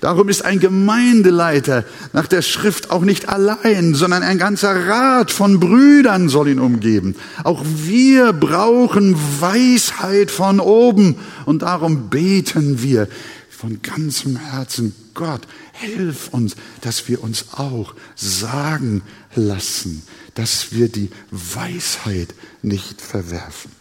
Darum 0.00 0.28
ist 0.28 0.44
ein 0.44 0.60
Gemeindeleiter 0.60 1.84
nach 2.12 2.26
der 2.26 2.42
Schrift 2.42 2.90
auch 2.90 3.00
nicht 3.00 3.28
allein, 3.28 3.94
sondern 3.94 4.22
ein 4.22 4.38
ganzer 4.38 4.86
Rat 4.86 5.30
von 5.30 5.58
Brüdern 5.58 6.28
soll 6.28 6.48
ihn 6.48 6.60
umgeben. 6.60 7.16
Auch 7.44 7.64
wir 7.64 8.32
brauchen 8.32 9.16
Weisheit 9.40 10.30
von 10.30 10.60
oben 10.60 11.16
und 11.46 11.62
darum 11.62 12.10
beten 12.10 12.82
wir 12.82 13.08
von 13.56 13.80
ganzem 13.80 14.36
Herzen, 14.36 14.94
Gott, 15.14 15.40
hilf 15.72 16.28
uns, 16.28 16.56
dass 16.82 17.08
wir 17.08 17.24
uns 17.24 17.46
auch 17.52 17.94
sagen 18.14 19.02
lassen, 19.34 20.02
dass 20.34 20.72
wir 20.72 20.88
die 20.90 21.10
Weisheit 21.30 22.34
nicht 22.60 23.00
verwerfen. 23.00 23.72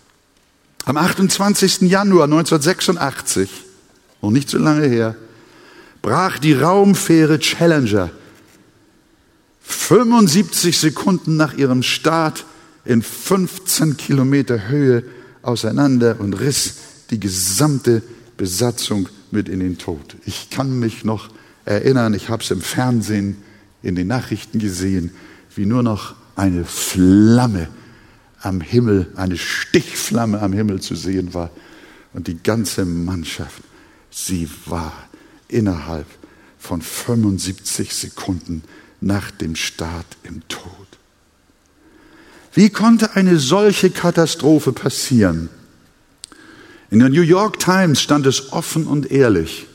Am 0.85 0.95
28. 0.95 1.81
Januar 1.81 2.23
1986, 2.25 3.49
noch 4.21 4.31
nicht 4.31 4.49
so 4.49 4.57
lange 4.57 4.87
her, 4.87 5.15
brach 6.01 6.39
die 6.39 6.53
Raumfähre 6.53 7.39
Challenger 7.39 8.11
75 9.61 10.77
Sekunden 10.77 11.35
nach 11.35 11.53
ihrem 11.55 11.83
Start 11.83 12.45
in 12.85 13.01
15 13.01 13.97
Kilometer 13.97 14.67
Höhe 14.67 15.03
auseinander 15.41 16.17
und 16.19 16.33
riss 16.33 16.75
die 17.09 17.19
gesamte 17.19 18.03
Besatzung 18.37 19.09
mit 19.31 19.49
in 19.49 19.59
den 19.59 19.77
Tod. 19.77 20.15
Ich 20.25 20.49
kann 20.49 20.79
mich 20.79 21.03
noch 21.03 21.29
erinnern, 21.65 22.13
ich 22.13 22.29
habe 22.29 22.43
es 22.43 22.51
im 22.51 22.61
Fernsehen, 22.61 23.37
in 23.81 23.95
den 23.95 24.07
Nachrichten 24.07 24.59
gesehen, 24.59 25.11
wie 25.55 25.65
nur 25.65 25.83
noch 25.83 26.15
eine 26.35 26.65
Flamme 26.65 27.67
am 28.41 28.61
Himmel, 28.61 29.11
eine 29.15 29.37
Stichflamme 29.37 30.41
am 30.41 30.53
Himmel 30.53 30.81
zu 30.81 30.95
sehen 30.95 31.33
war. 31.33 31.49
Und 32.13 32.27
die 32.27 32.41
ganze 32.41 32.85
Mannschaft, 32.85 33.61
sie 34.09 34.49
war 34.65 34.93
innerhalb 35.47 36.07
von 36.57 36.81
75 36.81 37.93
Sekunden 37.93 38.63
nach 39.01 39.31
dem 39.31 39.55
Start 39.55 40.05
im 40.23 40.47
Tod. 40.47 40.71
Wie 42.53 42.69
konnte 42.69 43.15
eine 43.15 43.37
solche 43.37 43.89
Katastrophe 43.89 44.71
passieren? 44.71 45.49
In 46.95 46.99
der 46.99 47.09
New 47.09 47.23
York 47.23 47.59
Times 47.59 47.99
stand 47.99 48.25
es 48.25 48.53
offen 48.53 48.87
und 48.87 49.11
ehrlich 49.11 49.67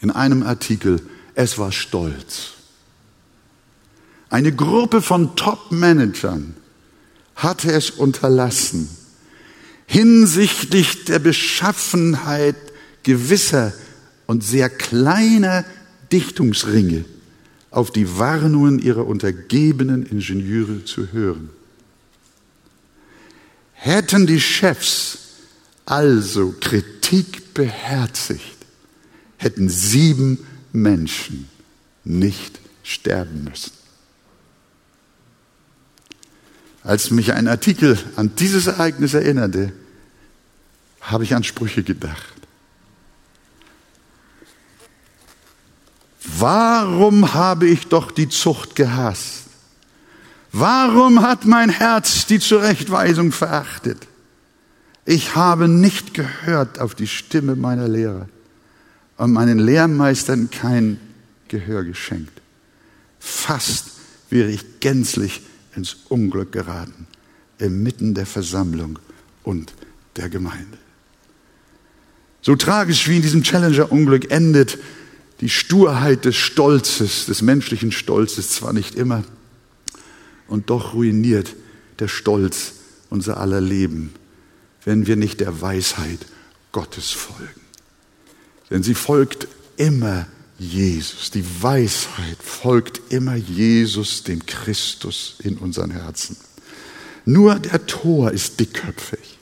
in 0.00 0.10
einem 0.10 0.42
Artikel, 0.42 0.98
es 1.34 1.58
war 1.58 1.72
Stolz. 1.72 2.52
Eine 4.30 4.50
Gruppe 4.50 5.02
von 5.02 5.36
Top-Managern 5.36 6.56
hatte 7.36 7.70
es 7.70 7.90
unterlassen, 7.90 8.88
hinsichtlich 9.84 11.04
der 11.04 11.18
Beschaffenheit 11.18 12.56
gewisser 13.02 13.74
und 14.26 14.42
sehr 14.42 14.70
kleiner 14.70 15.66
Dichtungsringe 16.12 17.04
auf 17.72 17.90
die 17.90 18.16
Warnungen 18.16 18.78
ihrer 18.78 19.06
untergebenen 19.06 20.06
Ingenieure 20.06 20.82
zu 20.86 21.12
hören. 21.12 21.50
Hätten 23.74 24.26
die 24.26 24.40
Chefs 24.40 25.23
also 25.86 26.54
Kritik 26.60 27.54
beherzigt, 27.54 28.56
hätten 29.36 29.68
sieben 29.68 30.46
Menschen 30.72 31.48
nicht 32.04 32.58
sterben 32.82 33.44
müssen. 33.44 33.72
Als 36.82 37.10
mich 37.10 37.32
ein 37.32 37.48
Artikel 37.48 37.98
an 38.16 38.34
dieses 38.36 38.66
Ereignis 38.66 39.14
erinnerte, 39.14 39.72
habe 41.00 41.24
ich 41.24 41.34
an 41.34 41.44
Sprüche 41.44 41.82
gedacht. 41.82 42.34
Warum 46.38 47.34
habe 47.34 47.66
ich 47.68 47.86
doch 47.86 48.10
die 48.10 48.28
Zucht 48.28 48.74
gehasst? 48.76 49.44
Warum 50.52 51.22
hat 51.22 51.44
mein 51.46 51.70
Herz 51.70 52.26
die 52.26 52.38
Zurechtweisung 52.38 53.32
verachtet? 53.32 54.06
Ich 55.06 55.34
habe 55.34 55.68
nicht 55.68 56.14
gehört 56.14 56.78
auf 56.78 56.94
die 56.94 57.06
Stimme 57.06 57.56
meiner 57.56 57.88
Lehrer 57.88 58.28
und 59.18 59.32
meinen 59.32 59.58
Lehrmeistern 59.58 60.50
kein 60.50 60.98
Gehör 61.48 61.84
geschenkt. 61.84 62.40
Fast 63.18 63.90
wäre 64.30 64.50
ich 64.50 64.80
gänzlich 64.80 65.42
ins 65.76 65.96
Unglück 66.08 66.52
geraten, 66.52 67.06
inmitten 67.58 68.14
der 68.14 68.26
Versammlung 68.26 68.98
und 69.42 69.74
der 70.16 70.30
Gemeinde. 70.30 70.78
So 72.40 72.56
tragisch 72.56 73.08
wie 73.08 73.16
in 73.16 73.22
diesem 73.22 73.42
Challenger-Unglück 73.42 74.30
endet 74.30 74.78
die 75.40 75.48
Sturheit 75.48 76.24
des 76.24 76.36
Stolzes, 76.36 77.26
des 77.26 77.42
menschlichen 77.42 77.92
Stolzes 77.92 78.50
zwar 78.50 78.72
nicht 78.72 78.94
immer, 78.94 79.24
und 80.46 80.70
doch 80.70 80.94
ruiniert 80.94 81.54
der 81.98 82.08
Stolz 82.08 82.74
unser 83.10 83.38
aller 83.38 83.60
Leben 83.60 84.12
wenn 84.84 85.06
wir 85.06 85.16
nicht 85.16 85.40
der 85.40 85.60
Weisheit 85.60 86.20
Gottes 86.72 87.10
folgen. 87.10 87.60
Denn 88.70 88.82
sie 88.82 88.94
folgt 88.94 89.48
immer 89.76 90.26
Jesus. 90.58 91.30
Die 91.30 91.44
Weisheit 91.62 92.38
folgt 92.42 93.12
immer 93.12 93.34
Jesus, 93.34 94.22
dem 94.24 94.44
Christus 94.46 95.36
in 95.42 95.58
unseren 95.58 95.90
Herzen. 95.90 96.36
Nur 97.24 97.56
der 97.56 97.86
Tor 97.86 98.30
ist 98.30 98.60
dickköpfig. 98.60 99.38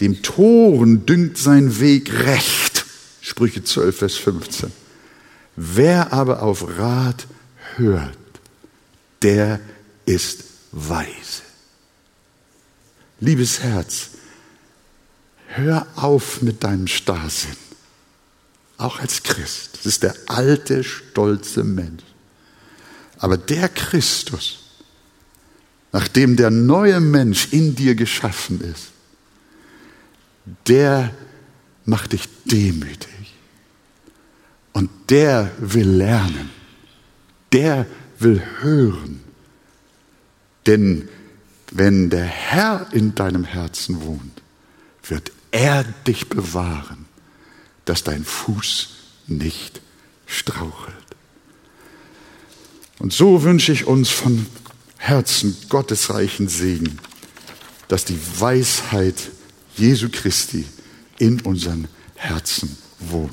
Dem 0.00 0.22
Toren 0.22 1.06
dünkt 1.06 1.38
sein 1.38 1.78
Weg 1.78 2.12
recht. 2.24 2.84
Sprüche 3.20 3.62
12, 3.62 3.96
Vers 3.96 4.14
15. 4.16 4.72
Wer 5.54 6.12
aber 6.12 6.42
auf 6.42 6.78
Rat 6.78 7.26
hört, 7.76 8.16
der 9.22 9.60
ist 10.06 10.44
weise. 10.72 11.41
Liebes 13.22 13.60
Herz, 13.60 14.10
hör 15.46 15.86
auf 15.94 16.42
mit 16.42 16.64
deinem 16.64 16.88
Starrsinn. 16.88 17.56
Auch 18.78 18.98
als 18.98 19.22
Christ. 19.22 19.74
Das 19.76 19.86
ist 19.86 20.02
der 20.02 20.16
alte, 20.26 20.82
stolze 20.82 21.62
Mensch. 21.62 22.02
Aber 23.18 23.38
der 23.38 23.68
Christus, 23.68 24.58
nachdem 25.92 26.34
der 26.34 26.50
neue 26.50 26.98
Mensch 26.98 27.52
in 27.52 27.76
dir 27.76 27.94
geschaffen 27.94 28.60
ist, 28.60 28.88
der 30.66 31.14
macht 31.84 32.14
dich 32.14 32.28
demütig. 32.44 33.36
Und 34.72 34.90
der 35.10 35.52
will 35.58 35.88
lernen. 35.88 36.50
Der 37.52 37.86
will 38.18 38.42
hören. 38.62 39.20
Denn 40.66 41.08
wenn 41.74 42.10
der 42.10 42.24
Herr 42.24 42.86
in 42.92 43.14
deinem 43.14 43.44
Herzen 43.44 44.02
wohnt, 44.02 44.42
wird 45.04 45.32
er 45.50 45.84
dich 46.06 46.28
bewahren, 46.28 47.06
dass 47.84 48.04
dein 48.04 48.24
Fuß 48.24 48.90
nicht 49.26 49.80
strauchelt. 50.26 50.96
Und 52.98 53.12
so 53.12 53.42
wünsche 53.42 53.72
ich 53.72 53.86
uns 53.86 54.10
von 54.10 54.46
Herzen 54.98 55.56
gottesreichen 55.68 56.48
Segen, 56.48 56.98
dass 57.88 58.04
die 58.04 58.18
Weisheit 58.38 59.30
Jesu 59.76 60.08
Christi 60.10 60.64
in 61.18 61.40
unseren 61.40 61.88
Herzen 62.14 62.76
wohnt. 62.98 63.32